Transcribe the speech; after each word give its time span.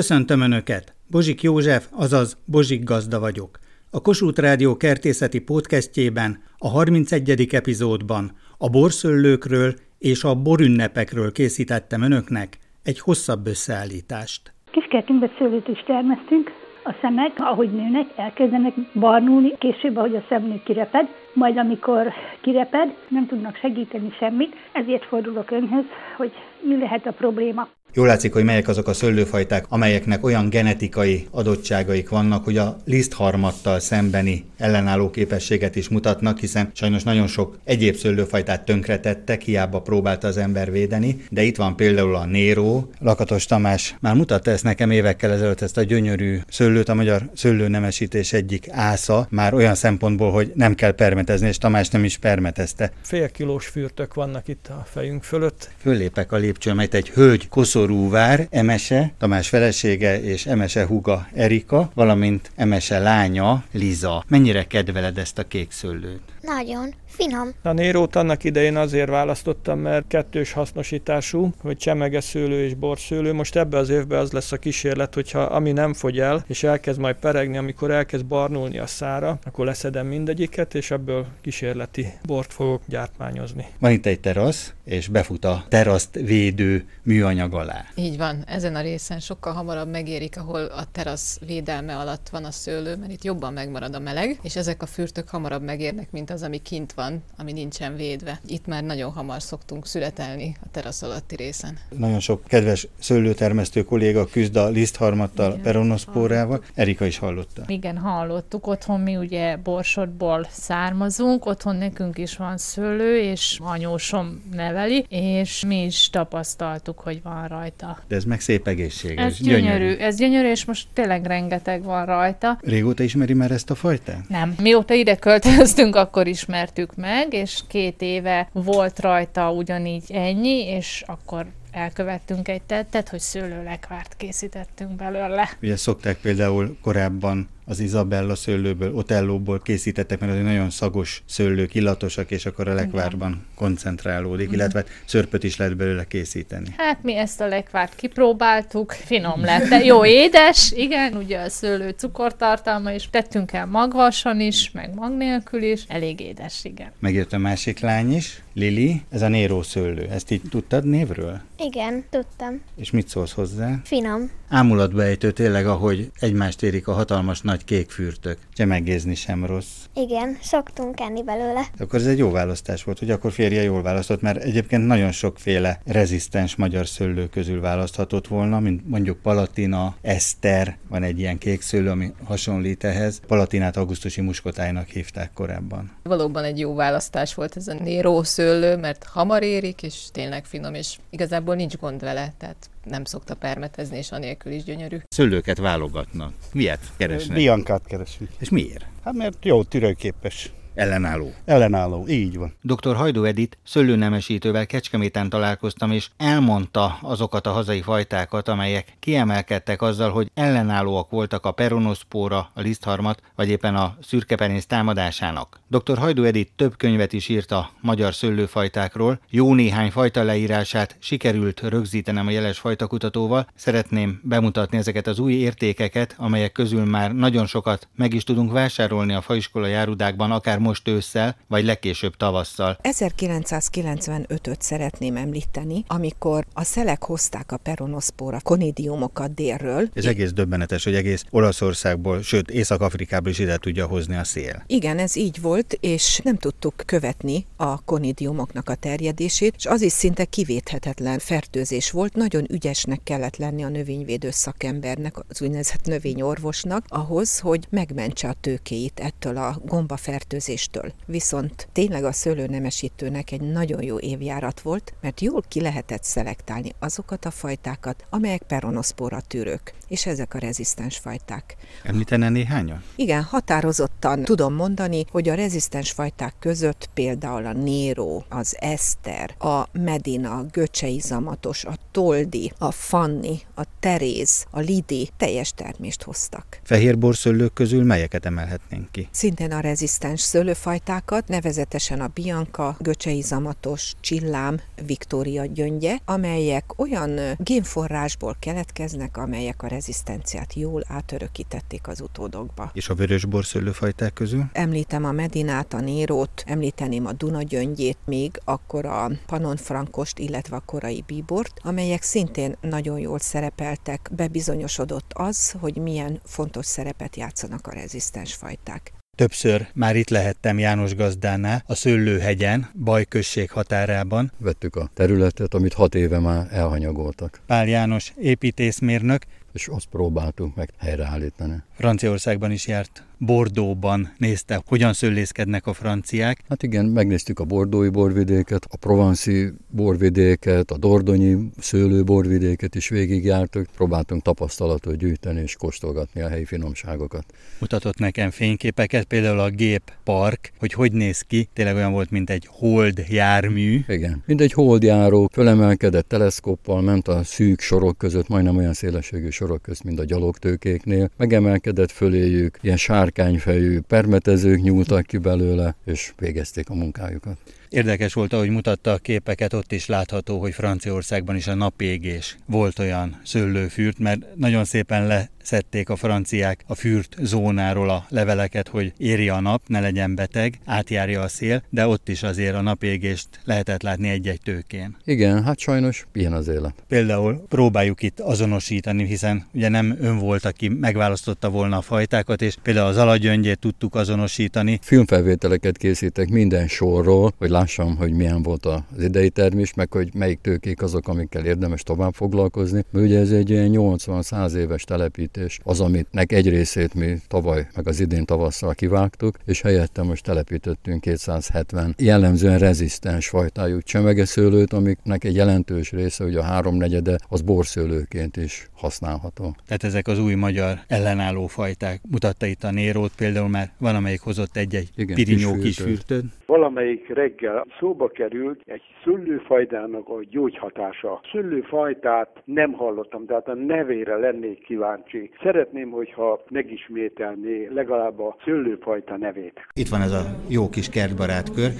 Köszöntöm 0.00 0.40
Önöket! 0.40 0.94
Bozsik 1.10 1.42
József, 1.42 1.84
azaz 2.04 2.38
Bozsik 2.52 2.84
Gazda 2.84 3.20
vagyok. 3.20 3.58
A 3.90 4.00
Kossuth 4.00 4.40
Rádió 4.40 4.76
kertészeti 4.76 5.40
podcastjében, 5.40 6.42
a 6.58 6.68
31. 6.68 7.54
epizódban 7.54 8.30
a 8.58 8.68
borszöllőkről 8.68 9.74
és 9.98 10.24
a 10.24 10.34
borünnepekről 10.34 11.32
készítettem 11.32 12.02
Önöknek 12.02 12.58
egy 12.82 13.00
hosszabb 13.00 13.46
összeállítást. 13.46 14.52
Kiskertünkbe 14.70 15.30
szőlőt 15.38 15.68
is 15.68 15.82
termesztünk, 15.86 16.50
a 16.84 16.94
szemek, 17.00 17.32
ahogy 17.36 17.70
nőnek, 17.72 18.06
elkezdenek 18.16 18.74
barnulni, 18.94 19.58
később, 19.58 19.96
ahogy 19.96 20.16
a 20.16 20.24
szemnő 20.28 20.60
kireped, 20.64 21.08
majd 21.34 21.56
amikor 21.58 22.12
kireped, 22.40 22.94
nem 23.08 23.26
tudnak 23.26 23.56
segíteni 23.56 24.12
semmit, 24.18 24.54
ezért 24.72 25.04
fordulok 25.04 25.50
önhöz, 25.50 25.84
hogy 26.16 26.32
mi 26.60 26.78
lehet 26.78 27.06
a 27.06 27.12
probléma. 27.12 27.68
Jól 27.94 28.06
látszik, 28.06 28.32
hogy 28.32 28.44
melyek 28.44 28.68
azok 28.68 28.88
a 28.88 28.92
szőlőfajták, 28.92 29.64
amelyeknek 29.68 30.24
olyan 30.24 30.48
genetikai 30.48 31.26
adottságaik 31.30 32.08
vannak, 32.08 32.44
hogy 32.44 32.56
a 32.56 32.76
lisztharmattal 32.84 33.80
szembeni 33.80 34.44
ellenálló 34.58 35.10
képességet 35.10 35.76
is 35.76 35.88
mutatnak, 35.88 36.38
hiszen 36.38 36.70
sajnos 36.74 37.02
nagyon 37.02 37.26
sok 37.26 37.58
egyéb 37.64 37.94
szőlőfajtát 37.94 38.64
tönkretettek, 38.64 39.42
hiába 39.42 39.80
próbálta 39.80 40.26
az 40.26 40.36
ember 40.36 40.70
védeni, 40.70 41.24
de 41.30 41.42
itt 41.42 41.56
van 41.56 41.76
például 41.76 42.14
a 42.14 42.24
Néró. 42.24 42.90
Lakatos 42.98 43.44
Tamás 43.44 43.96
már 44.00 44.14
mutatta 44.14 44.50
ezt 44.50 44.64
nekem 44.64 44.90
évekkel 44.90 45.32
ezelőtt 45.32 45.60
ezt 45.60 45.76
a 45.76 45.82
gyönyörű 45.82 46.38
szőlőt, 46.48 46.88
a 46.88 46.94
magyar 46.94 47.30
szőlőnemesítés 47.34 48.32
egyik 48.32 48.66
ásza, 48.70 49.26
már 49.30 49.54
olyan 49.54 49.74
szempontból, 49.74 50.30
hogy 50.30 50.52
nem 50.54 50.74
kell 50.74 50.92
permetezni, 50.92 51.48
és 51.48 51.58
Tamás 51.58 51.88
nem 51.88 52.04
is 52.04 52.16
permetezte. 52.16 52.92
Fél 53.02 53.28
kilós 53.30 53.66
fürtök 53.66 54.14
vannak 54.14 54.48
itt 54.48 54.66
a 54.68 54.86
fejünk 54.90 55.22
fölött. 55.22 55.70
Föllépek 55.78 56.32
a 56.32 56.36
lépcsőn, 56.36 56.74
mert 56.74 56.94
egy 56.94 57.10
hölgy 57.10 57.48
koszor 57.48 57.80
Koszorúvár, 57.82 58.46
Emese, 58.50 59.12
Tamás 59.18 59.48
felesége 59.48 60.22
és 60.22 60.46
Emese 60.46 60.86
huga 60.86 61.26
Erika, 61.34 61.90
valamint 61.94 62.50
Emese 62.56 62.98
lánya 62.98 63.64
Liza. 63.72 64.24
Mennyire 64.28 64.66
kedveled 64.66 65.18
ezt 65.18 65.38
a 65.38 65.48
kék 65.48 65.70
szőlőt? 65.70 66.31
Nagyon. 66.42 66.94
Finom. 67.06 67.48
A 67.62 67.72
Nérót 67.72 68.16
annak 68.16 68.44
idején 68.44 68.76
azért 68.76 69.08
választottam, 69.08 69.78
mert 69.78 70.06
kettős 70.08 70.52
hasznosítású, 70.52 71.52
hogy 71.60 71.76
csemegeszőlő 71.76 72.64
és 72.64 72.74
borszőlő. 72.74 73.32
Most 73.32 73.56
ebbe 73.56 73.78
az 73.78 73.88
évben 73.88 74.18
az 74.18 74.32
lesz 74.32 74.52
a 74.52 74.56
kísérlet, 74.56 75.14
hogyha 75.14 75.40
ami 75.40 75.72
nem 75.72 75.94
fogy 75.94 76.18
el, 76.18 76.44
és 76.46 76.62
elkezd 76.62 77.00
majd 77.00 77.16
peregni, 77.16 77.56
amikor 77.56 77.90
elkezd 77.90 78.24
barnulni 78.24 78.78
a 78.78 78.86
szára, 78.86 79.38
akkor 79.44 79.66
leszedem 79.66 80.06
mindegyiket, 80.06 80.74
és 80.74 80.90
ebből 80.90 81.26
kísérleti 81.40 82.12
bort 82.26 82.52
fogok 82.52 82.82
gyártmányozni. 82.86 83.66
Van 83.78 83.90
itt 83.90 84.06
egy 84.06 84.20
terasz, 84.20 84.72
és 84.84 85.08
befut 85.08 85.44
a 85.44 85.64
teraszt 85.68 86.14
védő 86.14 86.86
műanyag 87.02 87.54
alá. 87.54 87.84
Így 87.94 88.16
van, 88.16 88.44
ezen 88.46 88.74
a 88.74 88.80
részen 88.80 89.20
sokkal 89.20 89.52
hamarabb 89.52 89.90
megérik, 89.90 90.38
ahol 90.38 90.64
a 90.64 90.84
terasz 90.92 91.38
védelme 91.46 91.96
alatt 91.96 92.28
van 92.28 92.44
a 92.44 92.50
szőlő, 92.50 92.96
mert 92.96 93.12
itt 93.12 93.24
jobban 93.24 93.52
megmarad 93.52 93.94
a 93.94 93.98
meleg, 93.98 94.38
és 94.42 94.56
ezek 94.56 94.82
a 94.82 94.86
fürtök 94.86 95.28
hamarabb 95.28 95.62
megérnek, 95.62 96.10
mint 96.10 96.30
az, 96.32 96.42
ami 96.42 96.58
kint 96.58 96.92
van, 96.92 97.22
ami 97.36 97.52
nincsen 97.52 97.96
védve. 97.96 98.40
Itt 98.46 98.66
már 98.66 98.84
nagyon 98.84 99.12
hamar 99.12 99.42
szoktunk 99.42 99.86
születelni 99.86 100.56
a 100.62 100.66
terasz 100.70 101.02
alatti 101.02 101.36
részen. 101.36 101.78
Nagyon 101.98 102.20
sok 102.20 102.42
kedves 102.46 102.88
szőlőtermesztő 102.98 103.82
kolléga 103.82 104.26
küzd 104.26 104.56
a 104.56 104.68
lisztharmattal, 104.68 105.58
peronoszpórával. 105.62 106.64
Erika 106.74 107.04
is 107.06 107.18
hallotta. 107.18 107.62
Igen, 107.66 107.96
hallottuk. 107.98 108.66
Otthon 108.66 109.00
mi 109.00 109.16
ugye 109.16 109.56
borsodból 109.56 110.46
származunk, 110.50 111.46
otthon 111.46 111.76
nekünk 111.76 112.18
is 112.18 112.36
van 112.36 112.58
szőlő, 112.58 113.18
és 113.20 113.58
anyósom 113.62 114.42
neveli, 114.52 115.06
és 115.08 115.64
mi 115.66 115.84
is 115.84 116.10
tapasztaltuk, 116.10 116.98
hogy 116.98 117.22
van 117.22 117.48
rajta. 117.48 117.98
De 118.08 118.16
ez 118.16 118.24
meg 118.24 118.40
szép 118.40 118.66
egészséges. 118.66 119.24
Ez 119.24 119.38
gyönyörű. 119.38 119.62
gyönyörű. 119.62 119.96
Ez 119.96 120.16
gyönyörű, 120.16 120.50
és 120.50 120.64
most 120.64 120.86
tényleg 120.92 121.26
rengeteg 121.26 121.82
van 121.82 122.06
rajta. 122.06 122.58
Régóta 122.62 123.02
ismeri 123.02 123.32
már 123.32 123.50
ezt 123.50 123.70
a 123.70 123.74
fajtát? 123.74 124.28
Nem. 124.28 124.54
Mióta 124.60 124.94
ide 124.94 125.16
költöztünk, 125.16 125.96
akkor 125.96 126.21
ismertük 126.26 126.94
meg, 126.96 127.32
és 127.32 127.60
két 127.68 128.02
éve 128.02 128.48
volt 128.52 129.00
rajta 129.00 129.52
ugyanígy 129.52 130.12
ennyi, 130.12 130.66
és 130.66 131.02
akkor 131.06 131.46
elkövettünk 131.70 132.48
egy 132.48 132.62
tettet, 132.62 133.08
hogy 133.08 133.20
szőlőlekvárt 133.20 134.16
készítettünk 134.16 134.90
belőle. 134.90 135.50
Ugye 135.62 135.76
szokták 135.76 136.18
például 136.18 136.78
korábban 136.82 137.48
az 137.64 137.80
Izabella 137.80 138.34
szőlőből, 138.34 138.94
Otellóból 138.94 139.60
készítettek, 139.60 140.20
mert 140.20 140.32
az 140.32 140.38
nagyon 140.38 140.70
szagos 140.70 141.22
szőlők, 141.26 141.74
illatosak, 141.74 142.30
és 142.30 142.46
akkor 142.46 142.68
a 142.68 142.74
lekvárban 142.74 143.30
Igen. 143.30 143.46
koncentrálódik, 143.54 144.46
Igen. 144.46 144.54
illetve 144.54 144.84
szörpöt 145.04 145.44
is 145.44 145.56
lehet 145.56 145.76
belőle 145.76 146.04
készíteni. 146.06 146.74
Hát 146.76 147.02
mi 147.02 147.16
ezt 147.16 147.40
a 147.40 147.46
lekvárt 147.46 147.94
kipróbáltuk, 147.94 148.92
finom 148.92 149.40
lett, 149.40 149.68
de 149.68 149.84
jó 149.84 150.04
édes, 150.04 150.72
igen, 150.76 151.14
ugye 151.14 151.38
a 151.38 151.48
szőlő 151.48 151.94
cukortartalma 151.96 152.92
is, 152.92 153.08
tettünk 153.10 153.52
el 153.52 153.66
magvason 153.66 154.40
is, 154.40 154.70
meg 154.70 154.94
mag 154.94 155.16
nélkül 155.16 155.62
is, 155.62 155.84
elég 155.88 156.20
édes, 156.20 156.64
igen. 156.64 156.92
Megjött 156.98 157.32
a 157.32 157.38
másik 157.38 157.80
lány 157.80 158.14
is, 158.14 158.42
Lili, 158.54 159.02
ez 159.10 159.22
a 159.22 159.28
Néró 159.28 159.62
szőlő, 159.62 160.08
ezt 160.10 160.30
így 160.30 160.42
tudtad 160.50 160.84
névről? 160.84 161.40
Igen, 161.58 162.04
tudtam. 162.10 162.60
És 162.76 162.90
mit 162.90 163.08
szólsz 163.08 163.32
hozzá? 163.32 163.80
Finom. 163.84 164.30
Ámulatbejtő 164.48 165.30
tényleg, 165.30 165.66
ahogy 165.66 166.10
egymást 166.20 166.62
érik 166.62 166.88
a 166.88 166.92
hatalmas 166.92 167.42
nagy 167.52 167.64
kék 167.64 167.90
fürtök. 167.90 168.38
Csemegézni 168.54 169.14
sem 169.14 169.46
rossz. 169.46 169.66
Igen, 169.94 170.38
szoktunk 170.42 171.00
enni 171.00 171.22
belőle. 171.22 171.66
Akkor 171.78 171.98
ez 171.98 172.06
egy 172.06 172.18
jó 172.18 172.30
választás 172.30 172.84
volt, 172.84 172.98
hogy 172.98 173.10
akkor 173.10 173.32
férje 173.32 173.62
jól 173.62 173.82
választott, 173.82 174.20
mert 174.20 174.42
egyébként 174.42 174.86
nagyon 174.86 175.12
sokféle 175.12 175.80
rezisztens 175.84 176.56
magyar 176.56 176.86
szőlő 176.86 177.28
közül 177.28 177.60
választhatott 177.60 178.26
volna, 178.26 178.60
mint 178.60 178.88
mondjuk 178.88 179.18
Palatina, 179.18 179.96
Eszter, 180.02 180.76
van 180.88 181.02
egy 181.02 181.18
ilyen 181.18 181.38
kék 181.38 181.62
szőlő, 181.62 181.90
ami 181.90 182.12
hasonlít 182.24 182.84
ehhez. 182.84 183.20
Palatinát 183.26 183.76
augusztusi 183.76 184.20
muskotájnak 184.20 184.88
hívták 184.88 185.32
korábban. 185.32 185.92
Valóban 186.02 186.44
egy 186.44 186.58
jó 186.58 186.74
választás 186.74 187.34
volt 187.34 187.56
ez 187.56 187.68
a 187.68 187.74
Néró 187.74 188.22
szőlő, 188.22 188.76
mert 188.76 189.04
hamar 189.04 189.42
érik, 189.42 189.82
és 189.82 190.04
tényleg 190.12 190.44
finom, 190.44 190.74
és 190.74 190.96
igazából 191.10 191.54
nincs 191.54 191.76
gond 191.76 192.00
vele, 192.00 192.32
tehát 192.38 192.70
nem 192.84 193.04
szokta 193.04 193.34
permetezni, 193.34 193.96
és 193.96 194.10
anélkül 194.10 194.52
is 194.52 194.64
gyönyörű. 194.64 194.96
Szőlőket 195.08 195.58
válogatnak. 195.58 196.32
Miért 196.52 196.90
keresnek? 196.96 197.36
Biankát 197.36 197.86
keresünk. 197.86 198.30
És 198.38 198.48
miért? 198.48 198.86
Hát 199.04 199.14
mert 199.14 199.44
jó 199.44 199.62
tűrőképes. 199.62 200.52
Ellenálló. 200.74 201.32
Ellenálló, 201.44 202.04
így 202.08 202.38
van. 202.38 202.54
Dr. 202.62 202.96
Hajdó 202.96 203.24
Edit 203.24 203.58
szőlőnemesítővel 203.64 204.66
Kecskeméten 204.66 205.28
találkoztam, 205.28 205.90
és 205.90 206.08
elmondta 206.16 206.98
azokat 207.02 207.46
a 207.46 207.52
hazai 207.52 207.82
fajtákat, 207.82 208.48
amelyek 208.48 208.96
kiemelkedtek 209.00 209.82
azzal, 209.82 210.10
hogy 210.10 210.30
ellenállóak 210.34 211.10
voltak 211.10 211.46
a 211.46 211.50
peronoszpóra, 211.50 212.50
a 212.54 212.60
lisztharmat, 212.60 213.22
vagy 213.36 213.48
éppen 213.48 213.74
a 213.74 213.96
szürkepenész 214.02 214.66
támadásának. 214.66 215.60
Dr. 215.68 215.98
Hajdó 215.98 216.22
Edit 216.22 216.52
több 216.56 216.76
könyvet 216.76 217.12
is 217.12 217.28
írt 217.28 217.52
a 217.52 217.70
magyar 217.80 218.14
szőlőfajtákról, 218.14 219.20
jó 219.28 219.54
néhány 219.54 219.90
fajta 219.90 220.22
leírását 220.22 220.96
sikerült 220.98 221.60
rögzítenem 221.60 222.26
a 222.26 222.30
jeles 222.30 222.58
fajtakutatóval. 222.58 223.46
Szeretném 223.54 224.20
bemutatni 224.24 224.78
ezeket 224.78 225.06
az 225.06 225.18
új 225.18 225.32
értékeket, 225.32 226.14
amelyek 226.18 226.52
közül 226.52 226.84
már 226.84 227.14
nagyon 227.14 227.46
sokat 227.46 227.88
meg 227.96 228.14
is 228.14 228.24
tudunk 228.24 228.52
vásárolni 228.52 229.12
a 229.12 229.20
faiskola 229.20 229.66
járudákban, 229.66 230.30
akár 230.30 230.60
most 230.62 230.88
ősszel, 230.88 231.36
vagy 231.48 231.64
legkésőbb 231.64 232.16
tavasszal. 232.16 232.78
1995-öt 232.82 234.62
szeretném 234.62 235.16
említeni, 235.16 235.84
amikor 235.86 236.46
a 236.52 236.64
szelek 236.64 237.04
hozták 237.04 237.52
a 237.52 237.56
peronoszpóra 237.56 238.40
konidiumokat 238.40 239.34
délről. 239.34 239.88
Ez 239.94 240.04
egész 240.04 240.32
döbbenetes, 240.32 240.84
hogy 240.84 240.94
egész 240.94 241.24
Olaszországból, 241.30 242.22
sőt 242.22 242.50
Észak-Afrikából 242.50 243.30
is 243.30 243.38
ide 243.38 243.56
tudja 243.56 243.86
hozni 243.86 244.16
a 244.16 244.24
szél. 244.24 244.62
Igen, 244.66 244.98
ez 244.98 245.16
így 245.16 245.40
volt, 245.40 245.76
és 245.80 246.20
nem 246.24 246.36
tudtuk 246.36 246.74
követni 246.86 247.46
a 247.56 247.82
konidiumoknak 247.84 248.68
a 248.68 248.74
terjedését, 248.74 249.54
és 249.56 249.66
az 249.66 249.82
is 249.82 249.92
szinte 249.92 250.24
kivéthetetlen 250.24 251.18
fertőzés 251.18 251.90
volt. 251.90 252.14
Nagyon 252.14 252.46
ügyesnek 252.50 253.00
kellett 253.04 253.36
lenni 253.36 253.62
a 253.62 253.68
növényvédő 253.68 254.30
szakembernek, 254.30 255.16
az 255.28 255.42
úgynevezett 255.42 255.84
növényorvosnak, 255.84 256.84
ahhoz, 256.88 257.38
hogy 257.38 257.66
megmentse 257.70 258.28
a 258.28 258.36
tőkéit 258.40 259.00
ettől 259.00 259.36
a 259.36 259.60
gombafertőzéstől 259.64 260.51
fertőzéstől. 260.52 260.92
Viszont 261.06 261.68
tényleg 261.72 262.04
a 262.04 262.12
szőlőnemesítőnek 262.12 263.32
egy 263.32 263.40
nagyon 263.40 263.82
jó 263.82 263.98
évjárat 263.98 264.60
volt, 264.60 264.94
mert 265.00 265.20
jól 265.20 265.42
ki 265.48 265.60
lehetett 265.60 266.04
szelektálni 266.04 266.72
azokat 266.78 267.24
a 267.24 267.30
fajtákat, 267.30 268.04
amelyek 268.10 268.42
peronoszpora 268.42 269.20
tűrők, 269.20 269.74
és 269.88 270.06
ezek 270.06 270.34
a 270.34 270.38
rezisztens 270.38 270.98
fajták. 270.98 271.56
Említene 271.84 272.28
néhányan? 272.28 272.82
Igen, 272.96 273.22
határozottan 273.22 274.22
tudom 274.22 274.54
mondani, 274.54 275.04
hogy 275.10 275.28
a 275.28 275.34
rezisztens 275.34 275.90
fajták 275.90 276.34
között 276.38 276.88
például 276.94 277.46
a 277.46 277.52
Nero, 277.52 278.22
az 278.28 278.56
Eszter, 278.60 279.34
a 279.38 279.68
Medina, 279.72 280.36
a 280.36 280.46
Göcsei 280.50 280.98
Zamatos, 281.00 281.64
a 281.64 281.74
Toldi, 281.90 282.52
a 282.58 282.70
Fanni, 282.70 283.38
a 283.54 283.62
Teréz, 283.80 284.44
a 284.50 284.60
Lidi 284.60 285.10
teljes 285.16 285.52
termést 285.52 286.02
hoztak. 286.02 286.60
Fehérborszöllők 286.62 287.52
közül 287.52 287.84
melyeket 287.84 288.26
emelhetnénk 288.26 288.90
ki? 288.90 289.08
Szintén 289.10 289.52
a 289.52 289.60
rezisztens 289.60 290.20
szőlő 290.20 290.41
szőlőfajtákat, 290.42 291.28
nevezetesen 291.28 292.00
a 292.00 292.06
Bianca, 292.06 292.76
göcsei 292.78 293.20
zamatos, 293.20 293.92
csillám, 294.00 294.60
Viktória 294.86 295.44
gyöngye, 295.44 295.98
amelyek 296.04 296.78
olyan 296.80 297.20
génforrásból 297.38 298.36
keletkeznek, 298.38 299.16
amelyek 299.16 299.62
a 299.62 299.66
rezisztenciát 299.66 300.54
jól 300.54 300.82
átörökítették 300.88 301.88
az 301.88 302.00
utódokba. 302.00 302.70
És 302.74 302.88
a 302.88 302.94
vörösbor 302.94 303.44
szőlőfajták 303.44 304.12
közül? 304.12 304.44
Említem 304.52 305.04
a 305.04 305.12
Medinát, 305.12 305.72
a 305.72 305.80
Nérót, 305.80 306.42
említeném 306.46 307.06
a 307.06 307.12
Duna 307.12 307.42
gyöngyét, 307.42 307.98
még 308.04 308.40
akkor 308.44 308.86
a 308.86 309.10
Panon 309.26 309.56
Frankost, 309.56 310.18
illetve 310.18 310.56
a 310.56 310.62
korai 310.66 311.04
bíbort, 311.06 311.52
amelyek 311.62 312.02
szintén 312.02 312.56
nagyon 312.60 312.98
jól 312.98 313.18
szerepeltek, 313.18 314.10
bebizonyosodott 314.12 315.10
az, 315.14 315.50
hogy 315.60 315.76
milyen 315.76 316.20
fontos 316.24 316.66
szerepet 316.66 317.16
játszanak 317.16 317.66
a 317.66 317.72
rezisztens 317.72 318.34
fajták. 318.34 318.92
Többször 319.16 319.66
már 319.74 319.96
itt 319.96 320.08
lehettem 320.08 320.58
János 320.58 320.94
gazdánál, 320.94 321.62
a 321.66 321.74
Szőlőhegyen, 321.74 322.70
Bajközség 322.84 323.50
határában. 323.50 324.32
Vettük 324.38 324.76
a 324.76 324.90
területet, 324.94 325.54
amit 325.54 325.72
hat 325.72 325.94
éve 325.94 326.18
már 326.18 326.46
elhanyagoltak. 326.50 327.40
Pál 327.46 327.66
János 327.66 328.12
építészmérnök, 328.16 329.22
és 329.52 329.68
azt 329.68 329.86
próbáltunk 329.86 330.54
meg 330.54 330.70
helyreállítani. 330.78 331.62
Franciaországban 331.72 332.50
is 332.50 332.66
járt 332.66 333.04
Bordóban 333.24 334.12
nézte, 334.18 334.62
hogyan 334.66 334.92
szőlészkednek 334.92 335.66
a 335.66 335.72
franciák. 335.72 336.44
Hát 336.48 336.62
igen, 336.62 336.84
megnéztük 336.84 337.38
a 337.38 337.44
bordói 337.44 337.88
borvidéket, 337.88 338.66
a 338.70 338.76
provanszi 338.76 339.52
borvidéket, 339.68 340.70
a 340.70 340.76
dordonyi 340.76 341.50
szőlőborvidéket 341.58 342.74
is 342.74 342.88
végigjártuk. 342.88 343.66
Próbáltunk 343.76 344.22
tapasztalatot 344.22 344.96
gyűjteni 344.96 345.40
és 345.40 345.56
kóstolgatni 345.56 346.20
a 346.20 346.28
helyi 346.28 346.44
finomságokat. 346.44 347.24
Mutatott 347.58 347.98
nekem 347.98 348.30
fényképeket, 348.30 349.04
például 349.04 349.38
a 349.38 349.50
gép 349.50 349.92
park, 350.04 350.52
hogy 350.58 350.72
hogy 350.72 350.92
néz 350.92 351.20
ki, 351.20 351.48
tényleg 351.52 351.74
olyan 351.74 351.92
volt, 351.92 352.10
mint 352.10 352.30
egy 352.30 352.48
hold 352.50 353.04
jármű. 353.08 353.80
Igen, 353.88 354.22
mint 354.26 354.40
egy 354.40 354.52
hold 354.52 354.82
járó, 354.82 355.28
fölemelkedett 355.32 356.08
teleszkoppal, 356.08 356.80
ment 356.80 357.08
a 357.08 357.24
szűk 357.24 357.60
sorok 357.60 357.98
között, 357.98 358.28
majdnem 358.28 358.56
olyan 358.56 358.72
szélességű 358.72 359.30
sorok 359.42 359.62
között, 359.62 359.84
mint 359.84 359.98
a 359.98 360.04
gyalogtőkéknél. 360.04 361.10
Megemelkedett 361.16 361.90
föléjük, 361.90 362.58
ilyen 362.60 362.76
sár 362.76 362.96
sárkányfejű 362.96 363.80
permetezők 363.80 364.60
nyúltak 364.62 365.06
ki 365.06 365.18
belőle, 365.18 365.74
és 365.84 366.12
végezték 366.18 366.68
a 366.68 366.74
munkájukat. 366.74 367.36
Érdekes 367.72 368.12
volt, 368.12 368.32
ahogy 368.32 368.48
mutatta 368.48 368.92
a 368.92 368.98
képeket, 368.98 369.52
ott 369.52 369.72
is 369.72 369.86
látható, 369.86 370.40
hogy 370.40 370.52
Franciaországban 370.52 371.36
is 371.36 371.46
a 371.46 371.54
napégés 371.54 372.36
volt 372.46 372.78
olyan 372.78 373.20
szőlőfürt, 373.24 373.98
mert 373.98 374.20
nagyon 374.36 374.64
szépen 374.64 375.06
leszedték 375.06 375.88
a 375.88 375.96
franciák 375.96 376.64
a 376.66 376.74
fürt 376.74 377.16
zónáról 377.22 377.90
a 377.90 378.06
leveleket, 378.08 378.68
hogy 378.68 378.92
érje 378.96 379.32
a 379.32 379.40
nap, 379.40 379.62
ne 379.66 379.80
legyen 379.80 380.14
beteg, 380.14 380.58
átjárja 380.64 381.20
a 381.20 381.28
szél, 381.28 381.62
de 381.70 381.86
ott 381.86 382.08
is 382.08 382.22
azért 382.22 382.54
a 382.54 382.60
napégést 382.60 383.28
lehetett 383.44 383.82
látni 383.82 384.08
egy-egy 384.08 384.40
tőkén. 384.44 384.96
Igen, 385.04 385.44
hát 385.44 385.58
sajnos 385.58 386.06
ilyen 386.12 386.32
az 386.32 386.48
élet. 386.48 386.74
Például 386.88 387.44
próbáljuk 387.48 388.02
itt 388.02 388.20
azonosítani, 388.20 389.06
hiszen 389.06 389.46
ugye 389.52 389.68
nem 389.68 389.96
ön 390.00 390.18
volt, 390.18 390.44
aki 390.44 390.68
megválasztotta 390.68 391.50
volna 391.50 391.76
a 391.76 391.82
fajtákat, 391.82 392.42
és 392.42 392.56
például 392.62 392.86
az 392.86 392.96
alagyöngyét 392.96 393.58
tudtuk 393.58 393.94
azonosítani. 393.94 394.78
Filmfelvételeket 394.82 395.76
készítek 395.76 396.28
minden 396.28 396.68
sorról, 396.68 397.32
hogy 397.38 397.50
lássam, 397.62 397.96
hogy 397.96 398.12
milyen 398.12 398.42
volt 398.42 398.66
az 398.66 399.02
idei 399.02 399.30
termés, 399.30 399.74
meg 399.74 399.92
hogy 399.92 400.14
melyik 400.14 400.40
tőkék 400.40 400.82
azok, 400.82 401.08
amikkel 401.08 401.44
érdemes 401.44 401.82
tovább 401.82 402.14
foglalkozni. 402.14 402.84
Ugye 402.92 403.18
ez 403.18 403.30
egy 403.30 403.50
ilyen 403.50 403.70
80-100 403.72 404.54
éves 404.54 404.84
telepítés, 404.84 405.60
az, 405.62 405.80
amitnek 405.80 406.32
egy 406.32 406.48
részét 406.48 406.94
mi 406.94 407.20
tavaly, 407.28 407.68
meg 407.74 407.88
az 407.88 408.00
idén 408.00 408.24
tavasszal 408.24 408.74
kivágtuk, 408.74 409.38
és 409.44 409.60
helyette 409.60 410.02
most 410.02 410.24
telepítettünk 410.24 411.00
270 411.00 411.94
jellemzően 411.98 412.58
rezisztens 412.58 413.28
fajtájú 413.28 413.80
csemegeszőlőt, 413.80 414.72
amiknek 414.72 415.24
egy 415.24 415.34
jelentős 415.34 415.90
része, 415.90 416.24
ugye 416.24 416.38
a 416.38 416.42
háromnegyede, 416.42 417.18
az 417.28 417.40
borszőlőként 417.40 418.36
is 418.36 418.70
használható. 418.82 419.46
Tehát 419.66 419.84
ezek 419.90 420.06
az 420.06 420.18
új 420.26 420.34
magyar 420.34 420.74
ellenálló 420.88 421.46
fajták. 421.46 422.00
Mutatta 422.10 422.46
itt 422.46 422.62
a 422.62 422.70
Nérót, 422.70 423.12
például 423.22 423.48
már 423.48 423.66
van, 423.78 423.94
amelyik 423.94 424.20
hozott 424.20 424.56
egy-egy 424.56 424.90
pirinyó 425.14 425.52
kisfürtöt. 425.64 426.24
Valamelyik 426.46 427.08
reggel 427.14 427.66
szóba 427.78 428.08
került 428.08 428.60
egy 428.64 428.82
szőlőfajtának 429.04 430.08
a 430.08 430.18
gyógyhatása. 430.30 431.20
Szőlőfajtát 431.32 432.28
nem 432.44 432.72
hallottam, 432.72 433.26
tehát 433.26 433.48
a 433.48 433.54
nevére 433.54 434.16
lennék 434.16 434.64
kíváncsi. 434.64 435.30
Szeretném, 435.42 435.90
hogyha 435.90 436.40
megismételné 436.50 437.70
legalább 437.74 438.20
a 438.20 438.36
szőlőfajta 438.44 439.16
nevét. 439.16 439.60
Itt 439.74 439.88
van 439.88 440.00
ez 440.00 440.12
a 440.12 440.22
jó 440.48 440.68
kis 440.68 440.88
kertbarátkör. 440.88 441.70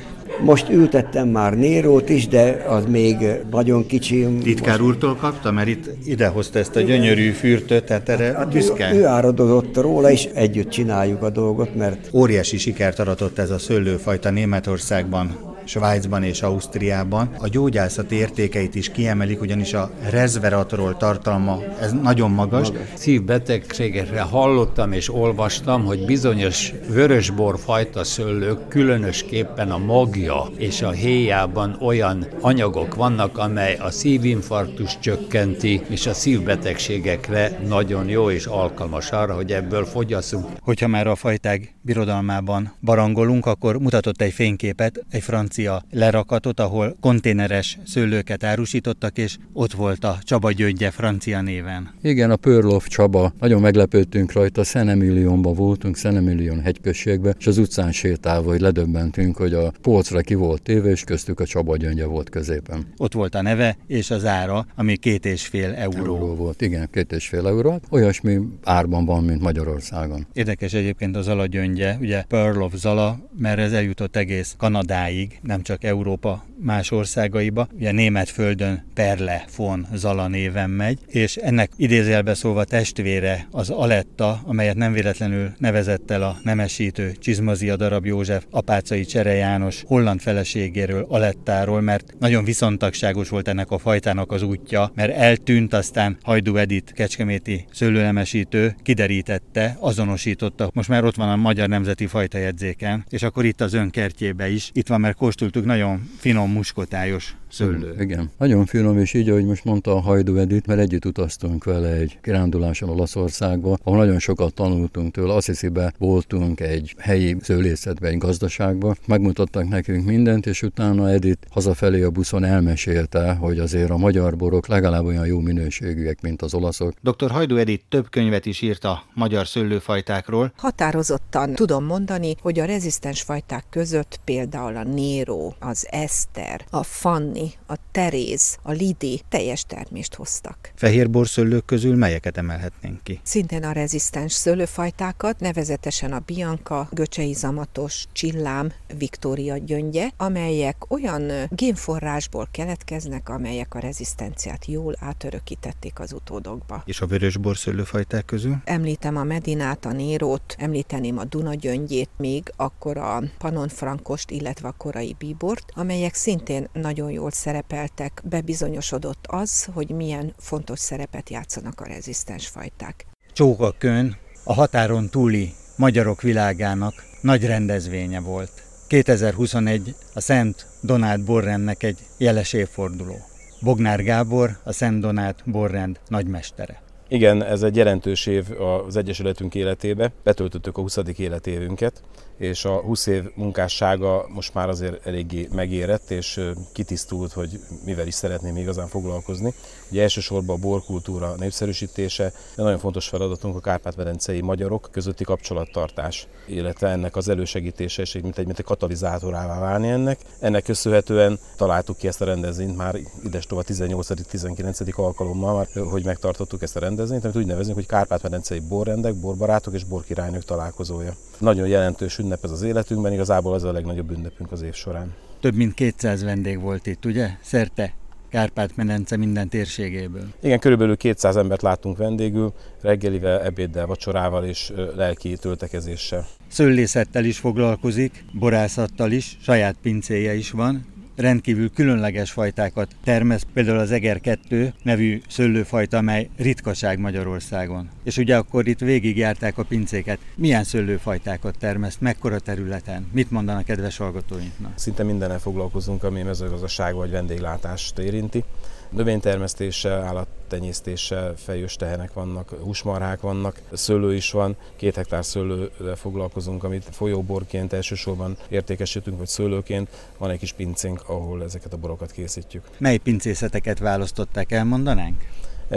Most 0.45 0.71
ültettem 0.71 1.29
már 1.29 1.55
Nérót 1.55 2.09
is, 2.09 2.29
de 2.29 2.65
az 2.69 2.87
még 2.87 3.17
nagyon 3.51 3.87
kicsi. 3.87 4.27
Titkár 4.43 4.81
úrtól 4.81 5.15
kapta, 5.15 5.53
mert 5.53 5.69
itt 5.69 5.87
idehozta 6.07 6.59
ezt 6.59 6.77
a 6.77 6.81
gyönyörű 6.81 7.29
fürtöt, 7.31 7.87
tehát 7.87 8.09
erre 8.09 8.33
hát 8.33 8.53
büszke. 8.53 8.95
Ő, 8.95 8.99
ő 8.99 9.05
áradozott 9.05 9.77
róla, 9.77 10.11
és 10.11 10.25
együtt 10.25 10.69
csináljuk 10.69 11.23
a 11.23 11.31
dolgot, 11.31 11.75
mert... 11.75 12.11
Óriási 12.15 12.57
sikert 12.57 12.99
aratott 12.99 13.39
ez 13.39 13.51
a 13.51 13.59
szőlőfajta 13.59 14.31
Németországban 14.31 15.51
Svájcban 15.64 16.23
és 16.23 16.43
Ausztriában. 16.43 17.31
A 17.38 17.49
gyógyászati 17.49 18.14
értékeit 18.14 18.75
is 18.75 18.91
kiemelik, 18.91 19.41
ugyanis 19.41 19.73
a 19.73 19.91
resveratrol 20.11 20.97
tartalma, 20.97 21.59
ez 21.81 21.93
nagyon 22.03 22.31
magas. 22.31 22.69
Szívbetegségekre 22.94 24.20
hallottam 24.20 24.93
és 24.93 25.14
olvastam, 25.14 25.85
hogy 25.85 26.05
bizonyos 26.05 26.73
vörösbor 26.88 27.59
fajta 27.59 28.05
szőlők, 28.05 28.69
különösképpen 28.69 29.70
a 29.70 29.79
magja 29.79 30.44
és 30.56 30.82
a 30.82 30.91
héjában 30.91 31.76
olyan 31.81 32.26
anyagok 32.41 32.94
vannak, 32.94 33.38
amely 33.38 33.75
a 33.75 33.91
szívinfarktus 33.91 34.99
csökkenti, 34.99 35.82
és 35.88 36.06
a 36.06 36.14
szívbetegségekre 36.14 37.59
nagyon 37.69 38.09
jó 38.09 38.31
és 38.31 38.47
alkalmas 38.47 39.11
arra, 39.11 39.35
hogy 39.35 39.53
ebből 39.53 39.85
fogyasszunk. 39.85 40.47
Hogyha 40.61 40.87
már 40.87 41.06
a 41.06 41.14
fajták 41.14 41.75
birodalmában 41.81 42.73
barangolunk, 42.81 43.47
akkor 43.47 43.79
mutatott 43.79 44.20
egy 44.20 44.32
fényképet 44.32 45.05
egy 45.11 45.23
francia 45.23 45.51
francia 45.52 45.84
lerakatot, 45.90 46.60
ahol 46.60 46.96
konténeres 47.00 47.78
szőlőket 47.87 48.44
árusítottak, 48.44 49.19
és 49.19 49.37
ott 49.52 49.72
volt 49.72 50.04
a 50.04 50.19
Csaba 50.22 50.52
gyöngye 50.52 50.90
francia 50.90 51.40
néven. 51.40 51.90
Igen, 52.02 52.31
a 52.31 52.37
Pörlov 52.37 52.87
Csaba. 52.87 53.32
Nagyon 53.40 53.60
meglepődtünk 53.60 54.32
rajta, 54.32 54.64
Szenemillionban 54.64 55.54
voltunk, 55.54 55.96
Szenemillion 55.96 56.60
hegyközségbe, 56.60 57.34
és 57.38 57.46
az 57.46 57.58
utcán 57.58 57.93
sétálva, 57.93 58.50
hogy 58.50 58.60
ledöbbentünk, 58.60 59.37
hogy 59.37 59.52
a 59.52 59.72
polcra 59.82 60.20
ki 60.20 60.34
volt 60.34 60.62
téve, 60.62 60.90
és 60.90 61.04
köztük 61.04 61.40
a 61.40 61.46
Csaba 61.46 61.76
gyöngye 61.76 62.04
volt 62.04 62.31
középen. 62.31 62.87
Ott 62.96 63.12
volt 63.12 63.34
a 63.34 63.43
neve 63.43 63.76
és 63.87 64.10
az 64.10 64.25
ára, 64.25 64.66
ami 64.75 64.96
két 64.96 65.26
és 65.26 65.46
fél 65.46 65.75
euró. 65.75 66.04
euró 66.04 66.34
volt. 66.34 66.60
Igen, 66.60 66.88
két 66.93 67.12
és 67.12 67.28
fél 67.28 67.46
euró. 67.46 67.81
Olyasmi 67.90 68.38
árban 68.64 69.04
van, 69.04 69.25
mint 69.25 69.40
Magyarországon. 69.40 70.26
Érdekes 70.32 70.73
egyébként 70.73 71.16
az 71.16 71.28
alagyöngye, 71.28 71.97
ugye 72.00 72.23
Pearl 72.23 72.62
of 72.62 72.75
Zala, 72.75 73.18
mert 73.38 73.59
ez 73.59 73.73
eljutott 73.73 74.16
egész 74.16 74.54
Kanadáig, 74.59 75.40
nem 75.42 75.62
csak 75.62 75.84
Európa 75.84 76.44
más 76.58 76.90
országaiba. 76.90 77.68
Ugye 77.75 77.92
német 77.92 78.28
földön 78.28 78.84
Perle 78.94 79.44
von 79.56 79.87
Zala 79.94 80.28
néven 80.28 80.70
megy, 80.70 80.99
és 81.06 81.37
ennek 81.37 81.70
idézélbe 81.76 82.34
szólva 82.34 82.64
testvére 82.64 83.46
az 83.50 83.70
Aletta, 83.70 84.40
amelyet 84.44 84.76
nem 84.76 84.92
véletlenül 84.92 85.52
nevezett 85.58 86.11
el 86.11 86.22
a 86.22 86.38
nemesítő 86.42 87.12
Csizmazia 87.18 87.76
darab 87.76 88.06
József 88.06 88.44
apácai 88.50 89.04
Csere 89.04 89.32
János 89.32 89.82
holland 89.87 90.20
feleségéről, 90.20 91.06
Alettáról, 91.08 91.80
mert 91.80 92.14
nagyon 92.18 92.44
viszontagságos 92.44 93.28
volt 93.28 93.49
ennek 93.49 93.70
a 93.70 93.78
fajtának 93.78 94.32
az 94.32 94.42
útja, 94.42 94.92
mert 94.94 95.16
eltűnt, 95.16 95.75
aztán 95.75 96.16
Hajdú 96.22 96.56
Edit 96.56 96.92
kecskeméti 96.92 97.64
szőlőnemesítő 97.72 98.75
kiderítette, 98.82 99.76
azonosította. 99.80 100.70
Most 100.75 100.88
már 100.88 101.04
ott 101.04 101.14
van 101.14 101.28
a 101.28 101.37
Magyar 101.37 101.68
Nemzeti 101.68 102.06
Fajtajegyzéken, 102.06 103.04
és 103.08 103.22
akkor 103.22 103.44
itt 103.44 103.61
az 103.61 103.72
önkertjébe 103.72 104.50
is. 104.50 104.70
Itt 104.72 104.88
van, 104.88 105.00
mert 105.00 105.16
kóstoltuk 105.33 105.65
nagyon 105.65 106.11
finom 106.19 106.51
muskotályos 106.51 107.35
szőlő. 107.52 107.94
Igen, 107.99 108.30
nagyon 108.38 108.66
finom, 108.66 108.99
és 108.99 109.14
így, 109.14 109.28
ahogy 109.28 109.44
most 109.44 109.64
mondta 109.64 109.94
a 109.94 110.00
Hajdú 110.00 110.37
Edith, 110.37 110.68
mert 110.68 110.80
együtt 110.80 111.04
utaztunk 111.04 111.64
vele 111.64 111.88
egy 111.88 112.18
kiránduláson 112.23 112.88
Olaszországba, 112.88 113.76
ahol 113.82 113.99
nagyon 113.99 114.18
sokat 114.18 114.54
tanultunk 114.54 115.12
tőle. 115.12 115.35
Assisi-be 115.35 115.92
voltunk 115.99 116.61
egy 116.61 116.94
helyi 116.99 117.37
szőlészetbe, 117.40 118.09
egy 118.09 118.18
gazdaságba, 118.18 118.94
megmutattak 119.06 119.68
nekünk 119.68 120.04
mindent, 120.04 120.47
és 120.47 120.62
utána 120.62 121.11
Edith 121.11 121.47
hazafelé 121.50 122.02
a 122.02 122.11
buszon 122.11 122.44
elmesélte, 122.44 123.32
hogy 123.32 123.59
azért 123.59 123.90
a 123.90 123.97
magyar 123.97 124.37
borok 124.37 124.66
legalább 124.66 125.04
olyan 125.04 125.26
jó 125.26 125.40
minőségűek, 125.40 126.21
mint 126.21 126.42
az 126.42 126.54
olaszok. 126.54 126.92
Dr. 127.00 127.30
Hajdú 127.30 127.56
Edith 127.56 127.85
több 127.88 128.11
könyvet 128.11 128.47
is 128.47 128.61
írt 128.61 128.85
a 128.85 129.02
magyar 129.14 129.47
szőlőfajtákról. 129.47 130.52
Határozottan 130.56 131.54
tudom 131.54 131.85
mondani, 131.85 132.35
hogy 132.40 132.59
a 132.59 132.64
rezisztens 132.64 133.23
fajták 133.23 133.64
között 133.71 134.21
például 134.25 134.76
a 134.76 134.85
Nero, 134.85 135.52
az 135.59 135.87
Eszter, 135.90 136.64
a 136.71 136.82
Fanni, 136.82 137.41
Anni, 137.42 137.52
a 137.66 137.75
Teréz, 137.90 138.56
a 138.62 138.70
Lidi 138.72 139.22
teljes 139.28 139.64
termést 139.64 140.14
hoztak. 140.14 140.72
Fehér 140.75 141.11
borszöllők 141.11 141.64
közül 141.64 141.96
melyeket 141.96 142.37
emelhetnénk 142.37 143.02
ki? 143.02 143.20
Szintén 143.22 143.64
a 143.64 143.72
rezisztens 143.72 144.32
szőlőfajtákat, 144.32 145.40
nevezetesen 145.40 146.12
a 146.12 146.18
Bianca, 146.18 146.88
Göcsei 146.90 147.32
Zamatos, 147.32 148.04
Csillám, 148.12 148.72
Viktória 148.99 149.56
gyöngye, 149.56 150.08
amelyek 150.16 150.76
olyan 150.88 151.30
génforrásból 151.49 152.49
keletkeznek, 152.50 153.28
amelyek 153.28 153.75
a 153.75 153.78
rezisztenciát 153.78 154.66
jól 154.66 154.94
átörökítették 154.99 156.00
az 156.00 156.12
utódokba. 156.12 156.82
És 156.87 157.00
a 157.00 157.06
vörös 157.06 157.37
borszöllőfajták 157.37 158.25
közül? 158.25 158.56
Említem 158.64 159.16
a 159.16 159.25
Medinát, 159.25 159.84
a 159.84 159.92
Nérót, 159.92 160.54
említeném 160.58 161.18
a 161.18 161.25
Duna 161.25 161.54
gyöngyét, 161.54 162.11
még 162.16 162.52
akkor 162.56 162.96
a 162.96 163.22
Panon 163.38 163.68
Frankost, 163.68 164.30
illetve 164.30 164.68
a 164.68 164.75
korai 164.76 165.14
bíbort, 165.18 165.72
amelyek 165.75 166.14
szintén 166.14 166.68
nagyon 166.72 167.11
jól 167.11 167.30
szerepeltek, 167.35 168.23
bebizonyosodott 168.25 169.25
az, 169.27 169.65
hogy 169.65 169.91
milyen 169.91 170.35
fontos 170.39 170.79
szerepet 170.79 171.31
játszanak 171.31 171.81
a 171.81 171.87
rezisztens 171.87 172.49
fajták. 172.49 173.07
Csókakön 173.33 174.17
a 174.45 174.53
határon 174.53 175.09
túli 175.09 175.53
magyarok 175.77 176.23
világának 176.23 176.95
nagy 177.21 177.47
rendezvénye 177.47 178.21
volt. 178.21 178.62
2021 178.87 179.95
a 180.15 180.21
Szent 180.21 180.67
Donát 180.81 181.25
Borrendnek 181.25 181.83
egy 181.83 181.99
jeles 182.19 182.53
évforduló. 182.53 183.17
Bognár 183.61 184.03
Gábor, 184.03 184.59
a 184.65 184.73
Szent 184.73 185.01
Donát 185.01 185.43
Borrend 185.47 186.01
nagymestere. 186.09 186.83
Igen, 187.12 187.42
ez 187.42 187.62
egy 187.62 187.76
jelentős 187.76 188.26
év 188.26 188.47
az 188.87 188.97
Egyesületünk 188.97 189.54
életébe. 189.54 190.12
Betöltöttük 190.23 190.76
a 190.76 190.81
20. 190.81 190.99
életévünket, 191.16 192.02
és 192.37 192.64
a 192.64 192.81
20 192.81 193.07
év 193.07 193.25
munkássága 193.35 194.26
most 194.28 194.54
már 194.54 194.69
azért 194.69 195.07
eléggé 195.07 195.49
megérett, 195.52 196.11
és 196.11 196.40
kitisztult, 196.73 197.33
hogy 197.33 197.61
mivel 197.85 198.07
is 198.07 198.14
szeretném 198.14 198.57
igazán 198.57 198.87
foglalkozni. 198.87 199.54
Ugye 199.90 200.02
elsősorban 200.02 200.57
a 200.57 200.61
borkultúra 200.61 201.35
népszerűsítése, 201.38 202.33
de 202.57 202.62
nagyon 202.62 202.78
fontos 202.78 203.09
feladatunk 203.09 203.57
a 203.57 203.61
kárpát-medencei 203.61 204.40
magyarok 204.40 204.88
közötti 204.92 205.25
kapcsolattartás, 205.25 206.26
illetve 206.47 206.88
ennek 206.88 207.16
az 207.16 207.28
elősegítése, 207.28 208.02
és 208.02 208.12
mint 208.12 208.38
egy, 208.38 208.47
mint 208.47 208.59
egy 208.59 208.64
katalizátorává 208.64 209.61
válni 209.61 209.88
ennek. 209.88 210.19
Ennek 210.40 210.62
köszönhetően 210.62 211.38
találtuk 211.57 211.97
ki 211.97 212.07
ezt 212.07 212.21
a 212.21 212.25
rendezvényt 212.25 212.76
már 212.76 212.97
idestova 213.25 213.62
18.-19. 213.66 214.95
alkalommal, 214.95 215.66
hogy 215.90 216.04
megtartottuk 216.04 216.62
ezt 216.62 216.76
a 216.76 216.81
rendezvényt, 216.81 217.00
amit 217.11 217.37
úgy 217.37 217.47
nevezünk, 217.47 217.75
hogy 217.75 217.87
kárpát-medencei 217.87 218.61
borrendek, 218.68 219.14
borbarátok 219.14 219.75
és 219.75 219.85
borkirálynők 219.85 220.44
találkozója. 220.44 221.12
Nagyon 221.38 221.66
jelentős 221.66 222.18
ünnep 222.18 222.44
ez 222.44 222.50
az 222.50 222.62
életünkben, 222.62 223.12
igazából 223.12 223.54
az 223.54 223.64
a 223.64 223.73
legnagyobb 223.73 224.11
ünnepünk 224.11 224.52
az 224.52 224.62
év 224.62 224.75
során. 224.75 225.14
Több 225.40 225.54
mint 225.54 225.75
200 225.75 226.23
vendég 226.23 226.61
volt 226.61 226.87
itt, 226.87 227.04
ugye? 227.04 227.28
Szerte 227.42 227.94
Kárpát-medence 228.32 229.16
minden 229.16 229.49
térségéből. 229.49 230.26
Igen, 230.42 230.59
körülbelül 230.59 230.97
200 230.97 231.37
embert 231.37 231.62
láttunk 231.62 231.97
vendégül, 231.97 232.52
reggelivel, 232.80 233.40
ebéddel, 233.40 233.87
vacsorával 233.87 234.44
és 234.44 234.73
lelki 234.97 235.37
töltekezéssel. 235.37 236.26
Szőlészettel 236.49 237.25
is 237.25 237.38
foglalkozik, 237.38 238.25
borászattal 238.32 239.11
is, 239.11 239.38
saját 239.40 239.76
pincéje 239.82 240.35
is 240.35 240.50
van, 240.50 240.87
rendkívül 241.16 241.71
különleges 241.71 242.31
fajtákat 242.31 242.97
termeszt, 243.04 243.47
például 243.52 243.78
az 243.78 243.90
Eger 243.90 244.21
2 244.21 244.73
nevű 244.83 245.21
szőlőfajta, 245.28 245.97
amely 245.97 246.28
ritkaság 246.37 246.99
Magyarországon. 246.99 247.88
És 248.04 248.16
ugye 248.16 248.37
akkor 248.37 248.69
itt 248.69 248.78
végigjárták 248.78 249.59
a 249.59 249.62
pincéket. 249.62 250.19
Milyen 250.35 250.64
szőlőfajtákat 250.64 251.59
termeszt, 251.59 252.00
mekkora 252.00 252.38
területen? 252.38 253.09
Mit 253.12 253.31
mondanak 253.31 253.64
kedves 253.64 253.97
hallgatóinknak? 253.97 254.73
Szinte 254.75 255.02
mindennel 255.02 255.38
foglalkozunk, 255.38 256.04
ami 256.04 256.23
mezőgazdaság 256.23 256.95
vagy 256.95 257.11
vendéglátást 257.11 257.99
érinti 257.99 258.45
növénytermesztéssel, 258.92 260.02
állattenyésztéssel, 260.02 261.34
fejős 261.37 261.76
tehenek 261.76 262.12
vannak, 262.12 262.54
húsmarhák 262.62 263.20
vannak, 263.20 263.61
szőlő 263.72 264.14
is 264.14 264.30
van, 264.30 264.56
két 264.76 264.94
hektár 264.94 265.25
szőlővel 265.25 265.96
foglalkozunk, 265.96 266.64
amit 266.64 266.88
folyóborként 266.90 267.72
elsősorban 267.72 268.37
értékesítünk, 268.49 269.18
vagy 269.18 269.26
szőlőként. 269.26 269.88
Van 270.18 270.30
egy 270.30 270.38
kis 270.38 270.52
pincénk, 270.52 271.02
ahol 271.06 271.42
ezeket 271.42 271.72
a 271.72 271.76
borokat 271.76 272.11
készítjük. 272.11 272.64
Mely 272.78 272.96
pincészeteket 272.96 273.78
választották, 273.78 274.52
elmondanánk? 274.52 275.25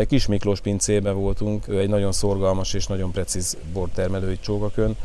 Kis 0.07 0.25
Miklós 0.25 0.59
pincébe 0.59 1.11
voltunk, 1.11 1.67
ő 1.67 1.79
egy 1.79 1.89
nagyon 1.89 2.11
szorgalmas 2.11 2.73
és 2.73 2.87
nagyon 2.87 3.11
precíz 3.11 3.57
bortermelői 3.73 4.39
csókakön. 4.39 4.95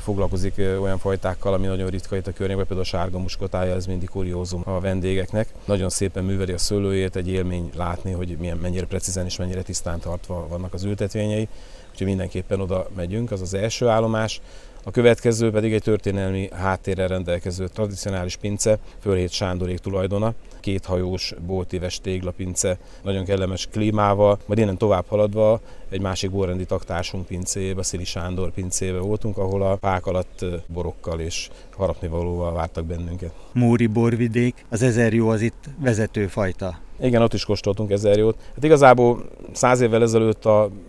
Foglalkozik 0.00 0.54
olyan 0.58 0.98
fajtákkal, 0.98 1.52
ami 1.52 1.66
nagyon 1.66 1.88
ritka 1.88 2.16
itt 2.16 2.26
a 2.26 2.32
környékben, 2.32 2.66
például 2.66 2.88
a 2.88 2.90
sárga 2.90 3.18
muskotája, 3.18 3.74
ez 3.74 3.86
mindig 3.86 4.08
kuriózum 4.08 4.62
a 4.64 4.80
vendégeknek. 4.80 5.48
Nagyon 5.64 5.88
szépen 5.88 6.24
műveli 6.24 6.52
a 6.52 6.58
szőlőjét, 6.58 7.16
egy 7.16 7.28
élmény 7.28 7.70
látni, 7.76 8.12
hogy 8.12 8.36
milyen, 8.38 8.56
mennyire 8.56 8.86
precízen 8.86 9.24
és 9.24 9.36
mennyire 9.36 9.62
tisztán 9.62 10.00
tartva 10.00 10.46
vannak 10.48 10.74
az 10.74 10.84
ültetvényei. 10.84 11.48
Úgyhogy 11.90 12.06
mindenképpen 12.06 12.60
oda 12.60 12.86
megyünk, 12.96 13.30
az 13.30 13.40
az 13.40 13.54
első 13.54 13.88
állomás. 13.88 14.40
A 14.86 14.90
következő 14.90 15.50
pedig 15.50 15.72
egy 15.72 15.82
történelmi 15.82 16.48
háttérrel 16.52 17.08
rendelkező 17.08 17.68
tradicionális 17.68 18.36
pince, 18.36 18.78
Fölhét 19.00 19.30
Sándorék 19.30 19.78
tulajdona, 19.78 20.34
kéthajós, 20.60 21.34
boltíves 21.46 22.00
téglapince, 22.00 22.78
nagyon 23.02 23.24
kellemes 23.24 23.66
klímával, 23.66 24.38
majd 24.46 24.58
innen 24.58 24.76
tovább 24.76 25.04
haladva 25.08 25.60
egy 25.90 26.00
másik 26.00 26.30
borrendi 26.30 26.64
taktársunk 26.64 27.26
pincébe, 27.26 27.82
Szili 27.82 28.04
Sándor 28.04 28.50
pincébe 28.50 28.98
voltunk, 28.98 29.38
ahol 29.38 29.62
a 29.62 29.76
pák 29.76 30.06
alatt 30.06 30.44
borokkal 30.66 31.20
és 31.20 31.48
harapnivalóval 31.76 32.52
vártak 32.52 32.84
bennünket. 32.84 33.32
Móri 33.52 33.86
borvidék, 33.86 34.64
az 34.68 34.82
ezer 34.82 35.14
jó 35.14 35.28
az 35.28 35.40
itt 35.40 35.64
vezető 35.80 36.26
fajta. 36.26 36.78
Igen, 37.00 37.22
ott 37.22 37.34
is 37.34 37.44
kóstoltunk 37.44 37.90
ezer 37.90 38.18
jót. 38.18 38.36
Hát 38.54 38.64
igazából 38.64 39.28
száz 39.52 39.80
évvel 39.80 40.02
ezelőtt 40.02 40.44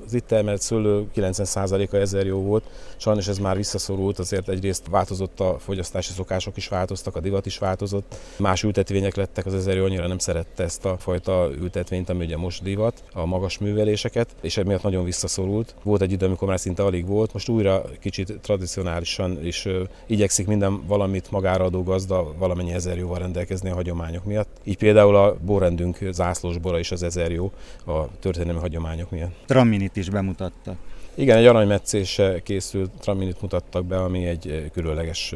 az 0.07 0.13
itt 0.13 0.27
termelt 0.27 0.61
szőlő 0.61 1.05
90%-a 1.15 1.95
ezer 1.95 2.25
jó 2.25 2.41
volt. 2.41 2.63
Sajnos 2.97 3.27
ez 3.27 3.37
már 3.37 3.55
visszaszorult, 3.55 4.19
azért 4.19 4.49
egyrészt 4.49 4.87
változott 4.89 5.39
a 5.39 5.55
fogyasztási 5.59 6.13
szokások 6.13 6.57
is 6.57 6.67
változtak, 6.67 7.15
a 7.15 7.19
divat 7.19 7.45
is 7.45 7.57
változott. 7.57 8.15
Más 8.37 8.63
ültetvények 8.63 9.15
lettek, 9.15 9.45
az 9.45 9.53
ezer 9.53 9.75
jó 9.75 9.83
annyira 9.83 10.07
nem 10.07 10.17
szerette 10.17 10.63
ezt 10.63 10.85
a 10.85 10.97
fajta 10.97 11.49
ültetvényt, 11.59 12.09
ami 12.09 12.25
ugye 12.25 12.37
most 12.37 12.63
divat, 12.63 13.03
a 13.13 13.25
magas 13.25 13.57
műveléseket, 13.57 14.35
és 14.41 14.57
emiatt 14.57 14.83
nagyon 14.83 15.03
visszaszorult. 15.03 15.75
Volt 15.83 16.01
egy 16.01 16.11
idő, 16.11 16.25
amikor 16.25 16.47
már 16.47 16.59
szinte 16.59 16.83
alig 16.83 17.07
volt, 17.07 17.33
most 17.33 17.49
újra 17.49 17.81
kicsit 17.99 18.39
tradicionálisan 18.41 19.45
is 19.45 19.67
igyekszik 20.05 20.47
minden 20.47 20.85
valamit 20.85 21.31
magára 21.31 21.63
adó 21.63 21.83
gazda 21.83 22.33
valamennyi 22.37 22.73
ezer 22.73 22.97
jóval 22.97 23.19
rendelkezni 23.19 23.69
a 23.69 23.73
hagyományok 23.73 24.25
miatt. 24.25 24.49
Így 24.63 24.77
például 24.77 25.15
a 25.15 25.37
borrendünk 25.45 25.97
zászlós 26.11 26.57
bora 26.57 26.79
is 26.79 26.91
az 26.91 27.03
ezer 27.03 27.31
jó 27.31 27.51
a 27.85 28.19
történelmi 28.19 28.59
hagyományok 28.59 29.11
miatt. 29.11 29.35
Traminit 29.45 29.95
is 29.97 30.09
bemutatta. 30.09 30.75
Igen, 31.15 31.37
egy 31.37 31.45
aranymetszése 31.45 32.41
készült 32.43 32.91
traminit 32.99 33.41
mutattak 33.41 33.85
be, 33.85 33.97
ami 33.97 34.25
egy 34.25 34.69
különleges 34.73 35.33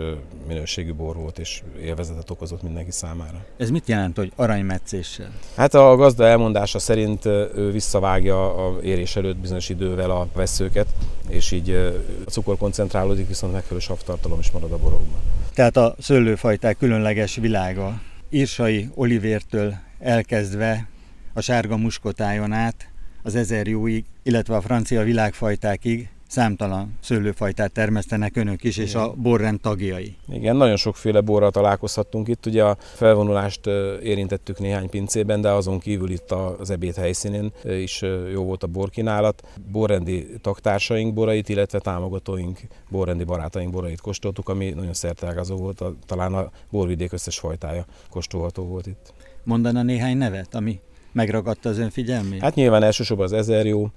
minőségű 0.48 0.94
bor 0.94 1.16
volt, 1.16 1.40
és 1.40 1.62
élvezetet 1.82 2.30
okozott 2.30 2.64
mindenki 2.64 2.92
számára. 2.92 3.46
Ez 3.58 3.70
mit 3.70 3.88
jelent, 3.88 4.18
hogy 4.18 4.32
aranymetszéssel? 4.36 5.32
Hát 5.56 5.74
a 5.74 5.96
gazda 5.96 6.26
elmondása 6.26 6.80
szerint 6.80 7.26
ő 7.26 7.72
visszavágja 7.72 8.68
a 8.68 8.82
érés 8.82 9.16
előtt 9.16 9.38
bizonyos 9.38 9.70
idővel 9.70 10.12
a 10.12 10.28
veszőket, 10.34 10.88
és 11.30 11.52
így 11.52 11.70
a 12.26 12.30
cukor 12.30 12.58
koncentrálódik, 12.58 13.28
viszont 13.28 13.54
megfelelő 13.54 13.80
savtartalom 13.80 14.40
is 14.40 14.52
marad 14.52 14.72
a 14.72 14.78
borokban. 14.78 15.20
Tehát 15.54 15.78
a 15.78 15.96
szőlőfajták 16.00 16.78
különleges 16.78 17.36
világa. 17.36 18.02
Írsai 18.30 18.90
Olivértől 18.96 19.74
elkezdve 20.00 20.88
a 21.34 21.42
sárga 21.42 21.78
muskotájon 21.78 22.52
át 22.52 22.90
az 23.24 23.36
ezer 23.36 23.68
jóig, 23.68 24.06
illetve 24.24 24.56
a 24.56 24.62
francia 24.62 25.04
világfajtákig 25.04 26.10
számtalan 26.28 26.98
szőlőfajtát 27.02 27.72
termesztenek 27.72 28.36
önök 28.36 28.64
is, 28.64 28.78
és 28.78 28.96
a 28.96 29.14
borrend 29.14 29.62
tagjai. 29.62 30.16
Igen, 30.28 30.56
nagyon 30.56 30.76
sokféle 30.76 31.22
borral 31.22 31.52
találkozhattunk 31.52 32.28
itt. 32.28 32.46
Ugye 32.46 32.64
a 32.64 32.78
felvonulást 32.80 33.68
érintettük 34.04 34.60
néhány 34.60 34.90
pincében, 34.90 35.42
de 35.42 35.50
azon 35.50 35.80
kívül 35.80 36.10
itt 36.10 36.32
az 36.32 36.70
ebéd 36.70 36.96
helyszínén 36.96 37.52
is 37.64 38.02
jó 38.32 38.44
volt 38.44 38.64
a 38.64 38.68
borkínálat. 38.68 39.42
Borrendi 39.72 40.28
taktársaink 40.42 41.14
borait, 41.14 41.50
illetve 41.50 41.80
támogatóink, 41.80 42.60
borrendi 42.90 43.24
barátaink 43.24 43.72
borait 43.72 44.02
kóstoltuk, 44.02 44.50
ami 44.50 44.70
nagyon 44.70 44.94
szertelgazó 44.94 45.56
volt, 45.56 45.84
talán 46.06 46.34
a 46.34 46.52
borvidék 46.70 47.14
összes 47.14 47.40
fajtája 47.40 47.86
kóstolható 48.10 48.64
volt 48.64 48.88
itt. 48.88 49.14
Mondana 49.44 49.82
néhány 49.82 50.18
nevet, 50.18 50.56
ami 50.56 50.80
megragadta 51.12 51.70
az 51.70 51.78
ön 51.78 51.90
figyelmét? 51.90 52.42
Hát 52.42 52.56
nyilván 52.56 52.84
elsősorban 52.84 53.26
az 53.26 53.34
ezer 53.34 53.66
jó, 53.66 53.88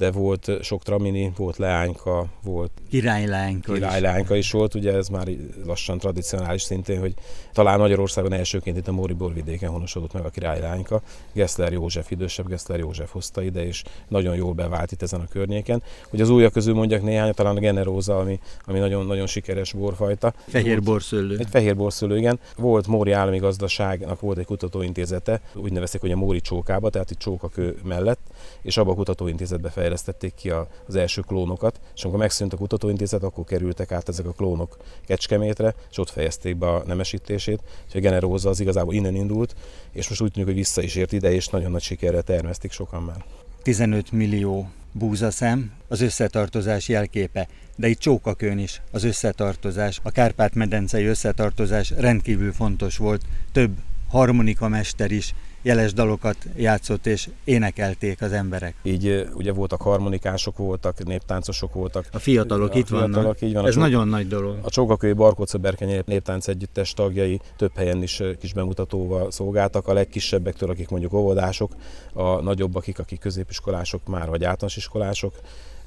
de 0.00 0.10
volt 0.10 0.50
sok 0.62 0.82
tramini, 0.82 1.32
volt 1.36 1.56
leányka, 1.56 2.26
volt 2.42 2.70
királyleányka, 2.90 3.72
királyleányka 3.72 4.36
is. 4.36 4.44
is 4.44 4.50
volt, 4.50 4.74
ugye 4.74 4.92
ez 4.92 5.08
már 5.08 5.28
lassan 5.64 5.98
tradicionális 5.98 6.62
szintén, 6.62 7.00
hogy 7.00 7.14
talán 7.52 7.78
Magyarországon 7.78 8.32
elsőként 8.32 8.76
itt 8.76 8.88
a 8.88 8.92
Móri 8.92 9.12
borvidéken 9.12 9.70
honosodott 9.70 10.12
meg 10.12 10.24
a 10.24 10.28
királyleányka. 10.28 11.02
Gessler 11.32 11.72
József, 11.72 12.10
idősebb 12.10 12.48
Gessler 12.48 12.78
József 12.78 13.12
hozta 13.12 13.42
ide, 13.42 13.66
és 13.66 13.82
nagyon 14.08 14.36
jól 14.36 14.52
bevált 14.52 14.92
itt 14.92 15.02
ezen 15.02 15.20
a 15.20 15.26
környéken. 15.26 15.82
Hogy 16.10 16.20
az 16.20 16.28
újak 16.28 16.52
közül 16.52 16.74
mondjak 16.74 17.02
néhány, 17.02 17.34
talán 17.34 17.56
a 17.56 17.60
Generóza, 17.60 18.18
ami, 18.18 18.40
ami 18.66 18.78
nagyon, 18.78 19.06
nagyon 19.06 19.26
sikeres 19.26 19.72
borfajta. 19.72 20.34
Fehér 20.46 20.82
borszőlő. 20.82 21.36
Egy 21.38 21.48
fehér 21.50 21.76
borszőlő, 21.76 22.16
igen. 22.16 22.38
Volt 22.56 22.86
Móri 22.86 23.12
Állami 23.12 23.38
Gazdaságnak 23.38 24.20
volt 24.20 24.38
egy 24.38 24.46
kutatóintézete, 24.46 25.40
úgy 25.54 25.72
nevezték, 25.72 26.00
hogy 26.00 26.12
a 26.12 26.16
Móri 26.16 26.40
csókába, 26.40 26.90
tehát 26.90 27.10
itt 27.10 27.18
csókakő 27.18 27.78
mellett, 27.84 28.20
és 28.62 28.76
abban 28.76 28.92
a 28.92 28.96
kutatóintézetbe 28.96 29.70
fejlesztették 29.90 30.34
ki 30.34 30.50
az 30.86 30.96
első 30.96 31.20
klónokat, 31.20 31.80
és 31.94 32.02
amikor 32.02 32.20
megszűnt 32.20 32.52
a 32.52 32.56
kutatóintézet, 32.56 33.22
akkor 33.22 33.44
kerültek 33.44 33.92
át 33.92 34.08
ezek 34.08 34.26
a 34.26 34.32
klónok 34.32 34.76
Kecskemétre, 35.06 35.74
és 35.90 35.98
ott 35.98 36.10
fejezték 36.10 36.56
be 36.56 36.68
a 36.68 36.82
nemesítését, 36.86 37.60
és 37.88 37.94
a 37.94 37.98
Generóza 37.98 38.48
az 38.48 38.60
igazából 38.60 38.94
innen 38.94 39.14
indult, 39.14 39.54
és 39.92 40.08
most 40.08 40.20
úgy 40.20 40.32
tűnik, 40.32 40.48
hogy 40.48 40.56
vissza 40.56 40.82
is 40.82 40.94
ért 40.94 41.12
ide, 41.12 41.32
és 41.32 41.48
nagyon 41.48 41.70
nagy 41.70 41.82
sikerrel 41.82 42.22
termesztik 42.22 42.72
sokan 42.72 43.02
már. 43.02 43.24
15 43.62 44.12
millió 44.12 44.68
búzaszem 44.92 45.72
az 45.88 46.00
összetartozás 46.00 46.88
jelképe, 46.88 47.48
de 47.76 47.88
itt 47.88 47.98
csókakön 47.98 48.58
is 48.58 48.82
az 48.90 49.04
összetartozás, 49.04 50.00
a 50.02 50.10
Kárpát-medencei 50.10 51.04
összetartozás 51.04 51.90
rendkívül 51.90 52.52
fontos 52.52 52.96
volt, 52.96 53.22
több 53.52 53.70
harmonika 54.08 54.68
mester 54.68 55.10
is 55.10 55.34
jeles 55.62 55.92
dalokat 55.92 56.36
játszott 56.56 57.06
és 57.06 57.28
énekelték 57.44 58.22
az 58.22 58.32
emberek. 58.32 58.74
Így 58.82 59.28
ugye 59.34 59.52
voltak 59.52 59.82
harmonikások, 59.82 60.56
voltak 60.56 61.04
néptáncosok 61.04 61.74
voltak. 61.74 62.06
A 62.12 62.18
fiatalok 62.18 62.74
a 62.74 62.78
itt 62.78 62.86
fiatalok, 62.86 63.14
vannak. 63.14 63.42
Így 63.42 63.52
van. 63.52 63.66
Ez 63.66 63.72
csók... 63.72 63.82
nagyon 63.82 64.08
nagy 64.08 64.28
dolog. 64.28 64.58
A 64.62 64.70
Csókakői 64.70 65.12
Barkóca 65.12 65.58
Berkenye 65.58 66.02
néptánc 66.06 66.48
együttes 66.48 66.92
tagjai 66.92 67.40
több 67.56 67.76
helyen 67.76 68.02
is 68.02 68.22
kis 68.38 68.52
bemutatóval 68.52 69.30
szolgáltak. 69.30 69.88
A 69.88 69.92
legkisebbektől, 69.92 70.70
akik 70.70 70.88
mondjuk 70.88 71.12
óvodások, 71.12 71.72
a 72.12 72.40
nagyobbak, 72.40 72.82
akik, 72.82 72.98
akik 72.98 73.20
középiskolások 73.20 74.06
már, 74.06 74.28
vagy 74.28 74.44
általános 74.44 74.76
iskolások, 74.76 75.34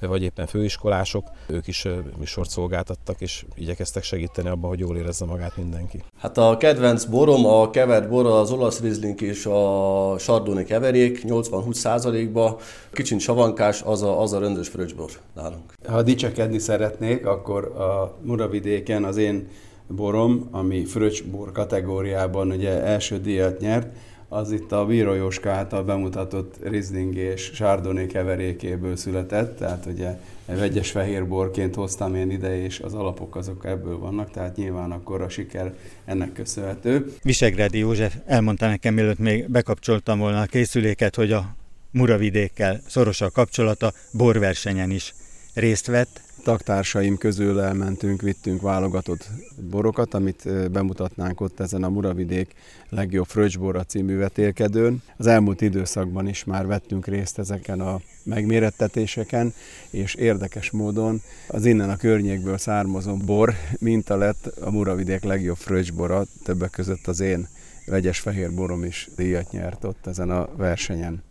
vagy 0.07 0.23
éppen 0.23 0.45
főiskolások, 0.45 1.23
ők 1.47 1.67
is 1.67 1.87
műsort 2.19 2.49
szolgáltattak, 2.49 3.21
és 3.21 3.45
igyekeztek 3.55 4.03
segíteni 4.03 4.49
abban, 4.49 4.69
hogy 4.69 4.79
jól 4.79 4.97
érezze 4.97 5.25
magát 5.25 5.57
mindenki. 5.57 6.03
Hát 6.19 6.37
a 6.37 6.57
kedvenc 6.57 7.03
borom, 7.03 7.45
a 7.45 7.69
kevert 7.69 8.09
bor 8.09 8.25
az 8.25 8.51
olasz 8.51 8.79
rizling 8.79 9.21
és 9.21 9.45
a 9.45 10.15
sardoni 10.17 10.63
keverék 10.63 11.23
80-20 11.27 11.73
százalékba. 11.73 12.59
Kicsit 12.91 13.19
savankás, 13.19 13.81
az 13.81 14.01
a, 14.01 14.21
az 14.21 14.33
a 14.33 14.39
rendes 14.39 14.67
fröccsbor 14.67 15.09
nálunk. 15.35 15.73
Ha 15.87 16.01
dicsekedni 16.01 16.59
szeretnék, 16.59 17.25
akkor 17.25 17.63
a 17.63 18.17
Muravidéken 18.21 19.03
az 19.03 19.17
én 19.17 19.47
borom, 19.87 20.47
ami 20.51 20.85
fröccsbor 20.85 21.51
kategóriában 21.51 22.51
ugye 22.51 22.83
első 22.83 23.19
díjat 23.19 23.59
nyert, 23.59 23.87
az 24.33 24.51
itt 24.51 24.71
a 24.71 24.85
Bíró 24.85 25.13
Jóska 25.13 25.51
által 25.51 25.83
bemutatott 25.83 26.55
Riesling 26.63 27.15
és 27.15 27.51
Chardonnay 27.51 28.07
keverékéből 28.07 28.95
született, 28.95 29.57
tehát 29.57 29.85
ugye 29.85 30.19
vegyes 30.45 30.91
fehérborként 30.91 31.75
hoztam 31.75 32.15
én 32.15 32.31
ide, 32.31 32.63
és 32.63 32.79
az 32.79 32.93
alapok 32.93 33.35
azok 33.35 33.65
ebből 33.65 33.97
vannak, 33.97 34.31
tehát 34.31 34.55
nyilván 34.55 34.91
akkor 34.91 35.21
a 35.21 35.29
siker 35.29 35.75
ennek 36.05 36.33
köszönhető. 36.33 37.13
Visegrádi 37.23 37.77
József 37.77 38.15
elmondta 38.25 38.67
nekem, 38.67 38.93
mielőtt 38.93 39.19
még 39.19 39.49
bekapcsoltam 39.49 40.19
volna 40.19 40.41
a 40.41 40.45
készüléket, 40.45 41.15
hogy 41.15 41.31
a 41.31 41.55
Muravidékkel 41.91 42.81
szoros 42.87 43.21
a 43.21 43.29
kapcsolata, 43.29 43.93
borversenyen 44.11 44.91
is 44.91 45.13
részt 45.53 45.87
vett, 45.87 46.21
taktársaim 46.43 47.17
közül 47.17 47.59
elmentünk, 47.59 48.21
vittünk 48.21 48.61
válogatott 48.61 49.29
borokat, 49.69 50.13
amit 50.13 50.71
bemutatnánk 50.71 51.41
ott 51.41 51.59
ezen 51.59 51.83
a 51.83 51.89
Muravidék 51.89 52.53
legjobb 52.89 53.25
fröccsbora 53.25 53.83
című 53.83 54.17
vetélkedőn. 54.17 55.01
Az 55.17 55.27
elmúlt 55.27 55.61
időszakban 55.61 56.27
is 56.27 56.43
már 56.43 56.65
vettünk 56.65 57.07
részt 57.07 57.39
ezeken 57.39 57.79
a 57.79 57.99
megmérettetéseken, 58.23 59.53
és 59.89 60.13
érdekes 60.15 60.71
módon 60.71 61.21
az 61.47 61.65
innen 61.65 61.89
a 61.89 61.97
környékből 61.97 62.57
származó 62.57 63.15
bor 63.15 63.53
minta 63.79 64.17
lett 64.17 64.45
a 64.45 64.71
Muravidék 64.71 65.23
legjobb 65.23 65.57
fröccsbora, 65.57 66.23
többek 66.43 66.69
között 66.69 67.07
az 67.07 67.19
én 67.19 67.47
vegyes 67.85 68.19
fehér 68.19 68.53
borom 68.53 68.83
is 68.83 69.09
díjat 69.15 69.51
nyert 69.51 69.83
ott 69.83 70.07
ezen 70.07 70.29
a 70.29 70.49
versenyen. 70.55 71.23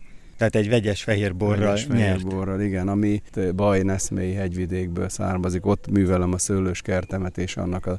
Tehát 0.43 0.57
egy 0.67 0.69
vegyes 0.69 1.03
fehér 1.03 1.37
borral 1.37 1.59
vegyes 1.59 1.85
fehér 1.85 2.23
borral, 2.25 2.61
igen, 2.61 2.89
ami 2.89 3.23
Bajneszmélyi 3.57 4.33
hegyvidékből 4.33 5.09
származik. 5.09 5.67
Ott 5.67 5.91
művelem 5.91 6.33
a 6.33 6.39
szőlős 6.39 6.83
kertemet, 6.83 7.39
és 7.39 7.57
annak 7.57 7.87
a 7.87 7.99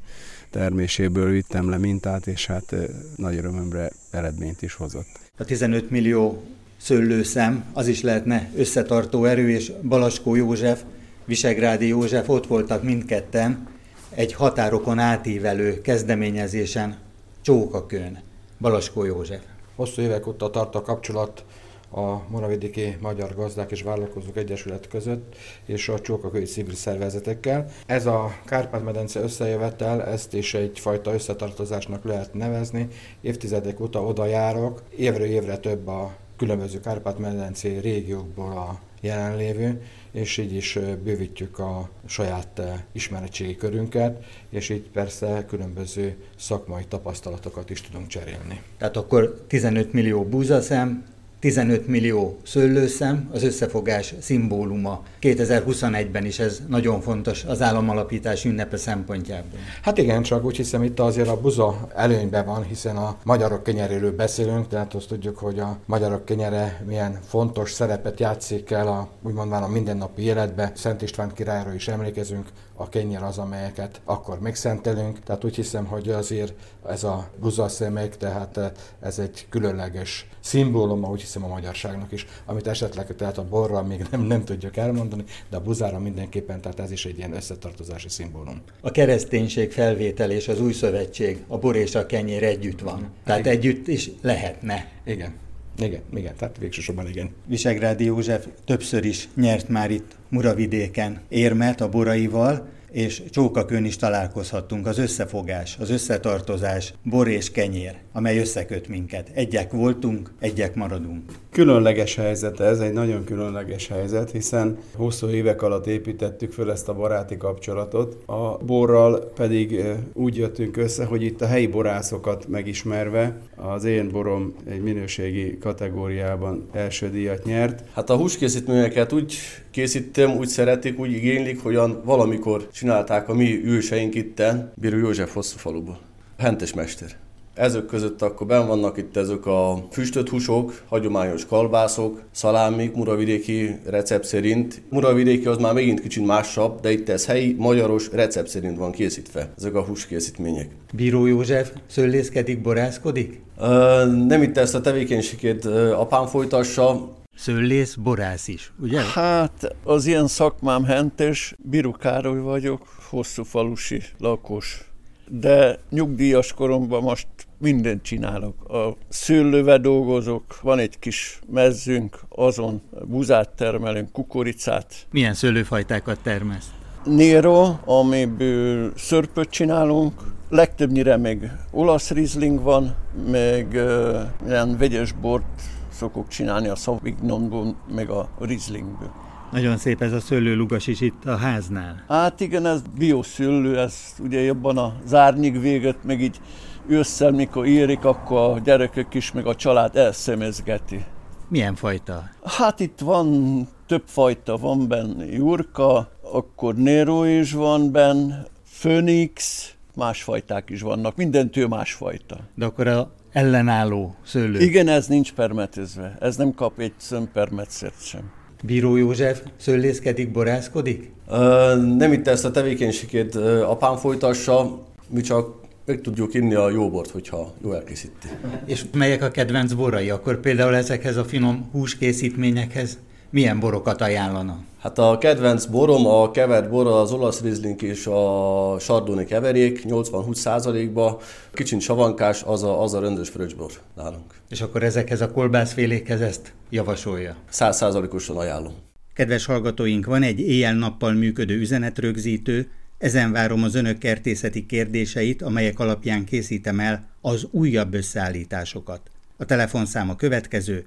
terméséből 0.50 1.32
vittem 1.32 1.70
le 1.70 1.78
mintát, 1.78 2.28
és 2.28 2.46
hát 2.46 2.76
nagy 3.16 3.38
örömömre 3.38 3.92
eredményt 4.12 4.62
is 4.62 4.74
hozott. 4.74 5.08
A 5.38 5.44
15 5.46 5.90
millió 5.90 6.44
szőlőszem, 6.78 7.64
az 7.74 7.88
is 7.88 8.02
lehetne 8.02 8.50
összetartó 8.56 9.26
erő, 9.26 9.50
és 9.50 9.72
Balaskó 9.84 10.36
József, 10.36 10.84
Visegrádi 11.26 11.88
József 11.88 12.30
ott 12.30 12.48
voltak 12.48 12.84
mindketten 12.84 13.68
egy 14.10 14.34
határokon 14.34 15.00
átívelő 15.00 15.82
kezdeményezésen, 15.82 16.98
Csókakön, 17.42 18.22
Balaskó 18.60 19.04
József. 19.04 19.42
Hosszú 19.76 20.02
évek 20.02 20.28
óta 20.28 20.50
tart 20.50 20.76
a 20.76 20.82
kapcsolat 20.82 21.44
a 21.94 22.26
Moravidéki 22.28 22.98
Magyar 23.02 23.36
Gazdák 23.36 23.72
és 23.72 23.82
Vállalkozók 23.82 24.38
Egyesület 24.38 24.88
között 24.88 25.36
és 25.66 25.90
a 25.90 26.00
Csókakői 26.00 26.46
civil 26.46 26.76
szervezetekkel. 26.76 27.70
Ez 27.86 28.06
a 28.06 28.36
Kárpát-medence 28.46 29.20
összejövetel, 29.20 30.04
ezt 30.04 30.34
is 30.34 30.54
egyfajta 30.54 31.14
összetartozásnak 31.14 32.04
lehet 32.04 32.34
nevezni. 32.34 32.88
Évtizedek 33.22 33.80
óta 33.80 34.04
oda 34.04 34.26
járok, 34.26 34.82
évről 34.98 35.28
évre 35.28 35.58
több 35.58 35.88
a 35.88 36.16
különböző 36.38 36.80
Kárpát-medencé 36.80 37.78
régiókból 37.78 38.52
a 38.52 38.80
jelenlévő, 39.02 39.82
és 40.12 40.38
így 40.38 40.54
is 40.54 40.80
bővítjük 41.04 41.60
a 41.60 41.90
saját 42.06 42.62
ismeretségi 42.92 43.56
körünket, 43.56 44.24
és 44.50 44.70
így 44.70 44.90
persze 44.90 45.46
különböző 45.48 46.16
szakmai 46.38 46.84
tapasztalatokat 46.88 47.70
is 47.70 47.82
tudunk 47.82 48.08
cserélni. 48.08 48.62
Tehát 48.78 48.98
akkor 48.98 49.44
15 49.48 49.94
millió 49.94 50.24
búzaszem, 50.24 51.06
15 51.44 51.88
millió 51.88 52.38
szőlőszem, 52.44 53.30
az 53.34 53.44
összefogás 53.44 54.14
szimbóluma. 54.22 55.04
2021-ben 55.22 56.26
is 56.26 56.40
ez 56.40 56.62
nagyon 56.68 57.02
fontos 57.02 57.44
az 57.44 57.62
államalapítás 57.62 58.46
ünnepe 58.46 58.78
szempontjából. 58.78 59.60
Hát 59.82 59.98
igen, 59.98 60.22
csak 60.22 60.46
úgy 60.46 60.56
hiszem 60.56 60.84
itt 60.84 61.00
azért 61.00 61.28
a 61.28 61.42
buza 61.42 61.88
előnyben 61.96 62.46
van, 62.46 62.64
hiszen 62.64 62.96
a 62.96 63.18
magyarok 63.24 63.64
kenyeréről 63.64 64.16
beszélünk, 64.16 64.68
tehát 64.68 64.94
azt 64.94 65.08
tudjuk, 65.08 65.38
hogy 65.38 65.60
a 65.60 65.78
magyarok 65.86 66.26
kenyere 66.26 66.84
milyen 66.88 67.20
fontos 67.28 67.72
szerepet 67.72 68.20
játszik 68.20 68.72
el 68.72 68.88
a, 68.88 69.10
úgymond 69.22 69.50
már 69.50 69.64
a 69.64 69.68
mindennapi 69.68 70.22
életbe. 70.22 70.72
Szent 70.76 71.02
István 71.02 71.34
királyról 71.34 71.74
is 71.74 71.88
emlékezünk, 71.88 72.48
a 72.76 72.90
kenyer 72.90 73.24
az, 73.24 73.38
amelyeket 73.38 74.02
akkor 74.06 74.40
megszentelünk, 74.40 75.20
tehát 75.24 75.44
úgy 75.44 75.56
hiszem, 75.56 75.86
hogy 75.86 76.10
azért 76.10 76.54
ez 76.88 77.04
a 77.04 77.30
buzaszemek, 77.40 78.18
tehát 78.18 78.72
ez 79.00 79.20
egy 79.20 79.46
különleges 79.50 80.28
szimbóluma, 80.40 81.10
úgy 81.10 81.20
a 81.42 81.48
magyarságnak 81.48 82.12
is, 82.12 82.26
amit 82.46 82.68
esetleg 82.68 83.16
tehát 83.16 83.38
a 83.38 83.48
borra 83.48 83.84
még 83.84 84.06
nem, 84.12 84.22
nem 84.22 84.44
tudjuk 84.44 84.78
elmondani, 84.78 85.24
de 85.50 85.58
a 85.58 85.62
buzára 85.62 86.00
mindenképpen, 86.00 86.62
tehát 86.62 86.80
ez 86.80 86.92
is 86.92 87.06
egy 87.06 87.18
ilyen 87.18 87.34
összetartozási 87.34 88.10
szimbólum. 88.10 88.62
A 88.82 88.92
kereszténység 88.92 89.72
felvétel 89.72 90.32
és 90.32 90.48
az 90.48 90.62
új 90.62 90.74
szövetség, 90.74 91.44
a 91.48 91.58
bor 91.58 91.76
és 91.76 91.96
a 91.96 92.06
kenyér 92.06 92.44
együtt 92.44 92.80
van. 92.80 93.10
Tehát 93.24 93.40
igen. 93.40 93.52
együtt 93.52 93.88
is 93.88 94.10
lehetne. 94.22 94.92
Igen. 95.06 95.34
Igen, 95.78 96.02
igen, 96.16 96.36
tehát 96.36 96.58
végsősorban 96.58 97.08
igen. 97.08 97.30
Visegrádi 97.46 98.04
József 98.04 98.48
többször 98.66 99.06
is 99.06 99.30
nyert 99.36 99.70
már 99.70 99.92
itt 99.92 100.16
Muravidéken 100.30 101.22
érmet 101.30 101.82
a 101.82 101.90
boraival, 101.90 102.68
és 102.94 103.24
csókakön 103.30 103.86
is 103.86 103.96
találkozhattunk, 103.96 104.88
az 104.88 104.98
összefogás, 104.98 105.78
az 105.80 105.90
összetartozás, 105.90 106.94
bor 107.04 107.28
és 107.28 107.52
kenyér, 107.52 107.96
amely 108.12 108.38
összeköt 108.38 108.88
minket. 108.88 109.30
Egyek 109.34 109.72
voltunk, 109.72 110.32
egyek 110.40 110.76
maradunk. 110.76 111.32
Különleges 111.54 112.16
helyzet 112.16 112.60
ez, 112.60 112.80
egy 112.80 112.94
nagyon 112.94 113.24
különleges 113.24 113.88
helyzet, 113.88 114.32
hiszen 114.32 114.78
hosszú 114.96 115.30
évek 115.30 115.62
alatt 115.62 115.88
építettük 115.88 116.52
föl 116.52 116.72
ezt 116.72 116.90
a 116.90 116.94
baráti 116.94 117.38
kapcsolatot. 117.38 118.24
A 118.26 118.58
borral 118.58 119.32
pedig 119.36 119.84
úgy 120.14 120.38
jöttünk 120.38 120.78
össze, 120.78 121.06
hogy 121.06 121.22
itt 121.22 121.42
a 121.42 121.46
helyi 121.46 121.68
borászokat 121.68 122.48
megismerve 122.48 123.38
az 123.56 123.84
én 123.84 124.10
borom 124.10 124.56
egy 124.70 124.82
minőségi 124.82 125.58
kategóriában 125.58 126.68
első 126.72 127.10
díjat 127.10 127.44
nyert. 127.44 127.84
Hát 127.94 128.10
a 128.10 128.16
húskészítményeket 128.16 129.14
úgy 129.14 129.36
készítem, 129.72 130.32
úgy 130.32 130.48
szeretik, 130.48 131.00
úgy 131.00 131.12
igénylik, 131.12 131.64
hogy 131.64 131.80
valamikor 132.04 132.68
csinálták 132.72 133.30
a 133.30 133.34
mi 133.34 133.66
őseink 133.66 134.16
itten, 134.16 134.72
Bíró 134.76 134.98
József 134.98 135.34
hosszú 135.34 135.58
faluból. 135.58 136.00
Hentes 136.38 136.74
mester. 136.74 137.23
Ezek 137.54 137.86
között 137.86 138.22
akkor 138.22 138.48
ben 138.48 138.68
vannak 138.68 138.98
itt 138.98 139.18
ezek 139.18 139.46
a 139.46 139.88
füstöt 139.92 140.30
húsok, 140.30 140.82
hagyományos 140.88 141.46
kalbászok, 141.46 142.22
szalámik, 142.32 142.94
muravidéki 142.94 143.80
recept 143.86 144.26
szerint. 144.26 144.82
Muravidéki 144.90 145.48
az 145.48 145.58
már 145.58 145.74
megint 145.74 146.02
kicsit 146.02 146.26
másabb, 146.26 146.80
de 146.80 146.92
itt 146.92 147.10
ez 147.10 147.26
helyi, 147.26 147.56
magyaros 147.58 148.10
recept 148.12 148.48
szerint 148.48 148.78
van 148.78 148.92
készítve, 148.92 149.54
ezek 149.58 149.76
a 149.76 149.84
húskészítmények. 149.84 150.70
Bíró 150.94 151.26
József 151.26 151.72
szőlészkedik, 151.88 152.62
borászkodik? 152.62 153.42
Ö, 153.60 154.06
nem 154.28 154.42
itt 154.42 154.58
ezt 154.58 154.76
a 154.76 154.82
tevékenységet 154.82 155.66
apám 155.96 156.26
folytassa, 156.26 157.12
Szőlész, 157.36 157.96
borász 157.96 158.48
is, 158.48 158.74
ugye? 158.80 159.02
Hát 159.02 159.76
az 159.84 160.06
ilyen 160.06 160.28
szakmám 160.28 160.84
hentes, 160.84 161.56
Biru 161.58 161.92
Károly 161.92 162.40
vagyok, 162.40 162.88
hosszú 163.10 163.44
falusi 163.44 164.02
lakos. 164.18 164.93
De 165.28 165.80
nyugdíjas 165.90 166.54
koromban 166.54 167.02
most 167.02 167.28
mindent 167.58 168.04
csinálok. 168.04 168.70
A 168.70 168.98
szőlővel 169.10 169.80
dolgozok, 169.80 170.62
van 170.62 170.80
egy 170.80 171.00
kis 171.00 171.40
mezzünk, 171.52 172.20
azon 172.30 172.82
buzát 173.06 173.50
termelünk, 173.50 174.12
kukoricát. 174.12 175.08
Milyen 175.12 175.34
szőlőfajtákat 175.34 176.20
termesz? 176.24 176.72
Nero, 177.04 177.76
amiből 177.86 178.92
szörpöt 178.96 179.50
csinálunk, 179.50 180.22
legtöbbnyire 180.50 181.18
még 181.18 181.52
olasz 181.72 182.12
rizling 182.12 182.62
van, 182.62 182.96
meg 183.32 183.68
uh, 183.74 184.22
ilyen 184.48 184.78
vegyes 184.78 185.12
bort 185.12 185.62
szokok 185.92 186.28
csinálni 186.28 186.68
a 186.68 186.76
Sauvignonból, 186.76 187.76
meg 187.96 188.10
a 188.10 188.30
Rieslingből. 188.40 189.12
Nagyon 189.54 189.78
szép 189.78 190.02
ez 190.02 190.12
a 190.12 190.20
szőlőlugas 190.20 190.88
is 190.88 191.02
itt 191.02 191.26
a 191.26 191.36
háznál. 191.36 192.04
Hát 192.08 192.40
igen, 192.40 192.66
ez 192.66 192.82
bioszőlő, 192.98 193.80
ez 193.80 193.96
ugye 194.20 194.42
jobban 194.42 194.78
a 194.78 194.94
zárnyig 195.06 195.60
véget, 195.60 196.04
meg 196.04 196.22
így 196.22 196.40
ősszel, 196.88 197.32
mikor 197.32 197.68
érik, 197.68 198.06
akkor 198.06 198.56
a 198.56 198.60
gyerekek 198.60 199.14
is, 199.14 199.32
meg 199.32 199.46
a 199.46 199.56
család 199.56 199.96
elszemezgeti. 199.96 201.04
Milyen 201.48 201.76
fajta? 201.76 202.24
Hát 202.44 202.80
itt 202.80 203.00
van 203.00 203.68
több 203.88 204.04
fajta, 204.06 204.58
van 204.58 204.88
benne 204.88 205.26
Jurka, 205.26 206.10
akkor 206.22 206.76
Nero 206.76 207.24
is 207.24 207.52
van 207.52 207.92
benne, 207.92 208.46
Phoenix, 208.80 209.68
más 209.96 210.24
fajták 210.24 210.70
is 210.70 210.82
vannak, 210.82 211.16
mindentől 211.16 211.68
másfajta. 211.68 212.38
De 212.56 212.66
akkor 212.66 212.88
a 212.88 213.12
ellenálló 213.32 214.16
szőlő. 214.26 214.60
Igen, 214.60 214.88
ez 214.88 215.08
nincs 215.08 215.34
permetezve. 215.34 216.18
Ez 216.20 216.36
nem 216.36 216.54
kap 216.54 216.80
egy 216.80 216.94
szömpermetszert 216.98 218.06
sem. 218.06 218.32
Bíró 218.66 218.96
József 218.96 219.42
szőlészkedik, 219.58 220.32
borászkodik? 220.32 221.12
Ö, 221.30 221.76
nem 221.98 222.14
itt 222.14 222.28
ezt 222.28 222.46
a 222.46 222.52
tevékenységet 222.52 223.36
apám 223.66 223.96
folytassa, 223.96 224.84
mi 225.10 225.22
csak 225.22 225.62
meg 225.86 226.02
tudjuk 226.02 226.34
inni 226.34 226.54
a 226.54 226.70
jó 226.70 226.90
bort, 226.90 227.10
hogyha 227.10 227.54
jó 227.64 227.74
elkészíti. 227.74 228.28
És 228.66 228.84
melyek 228.94 229.24
a 229.24 229.32
kedvenc 229.32 229.74
borai? 229.74 230.10
Akkor 230.10 230.40
például 230.40 230.76
ezekhez 230.76 231.18
a 231.18 231.24
finom 231.24 231.70
húskészítményekhez 231.72 232.98
milyen 233.34 233.60
borokat 233.60 234.02
ajánlana? 234.02 234.58
Hát 234.80 234.98
a 234.98 235.18
kedvenc 235.18 235.66
borom, 235.66 236.06
a 236.06 236.32
kevert 236.32 236.70
bor 236.70 236.88
az 236.88 237.12
olasz 237.12 237.42
rizling 237.42 237.82
és 237.82 238.08
a 238.08 238.76
sardoni 238.80 239.26
keverék, 239.26 239.84
80-20 239.88 240.34
százalékba. 240.34 241.22
Kicsit 241.54 241.82
savankás, 241.82 242.44
az 242.44 242.64
a, 242.64 242.82
az 242.82 242.94
a 242.94 243.00
rendes 243.00 243.30
fröccsbor 243.30 243.72
nálunk. 243.96 244.34
És 244.50 244.62
akkor 244.62 244.84
ezekhez 244.84 245.22
a 245.22 245.32
kolbászfélékhez 245.32 246.22
ezt 246.22 246.54
javasolja? 246.70 247.36
100 247.50 247.78
százalékosan 247.78 248.38
ajánlom. 248.38 248.74
Kedves 249.14 249.46
hallgatóink, 249.46 250.06
van 250.06 250.24
egy 250.24 250.40
éjjel-nappal 250.40 251.14
működő 251.14 251.60
üzenetrögzítő, 251.60 252.72
ezen 252.98 253.32
várom 253.32 253.64
az 253.64 253.76
önök 253.76 253.98
kertészeti 253.98 254.66
kérdéseit, 254.66 255.42
amelyek 255.42 255.80
alapján 255.80 256.26
készítem 256.26 256.80
el 256.80 257.08
az 257.22 257.48
újabb 257.52 257.94
összeállításokat. 257.94 259.02
A 259.38 259.46
telefonszám 259.46 260.10
a 260.10 260.16
következő 260.16 260.86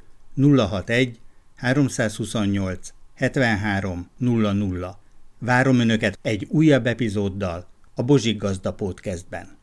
061 0.56 1.18
328 1.56 2.92
73 3.14 4.10
00. 4.18 4.96
Várom 5.38 5.78
Önöket 5.78 6.18
egy 6.22 6.46
újabb 6.50 6.86
epizóddal 6.86 7.66
a 7.94 8.02
Bozsik 8.02 8.38
Gazda 8.38 8.72
Podcastben. 8.72 9.55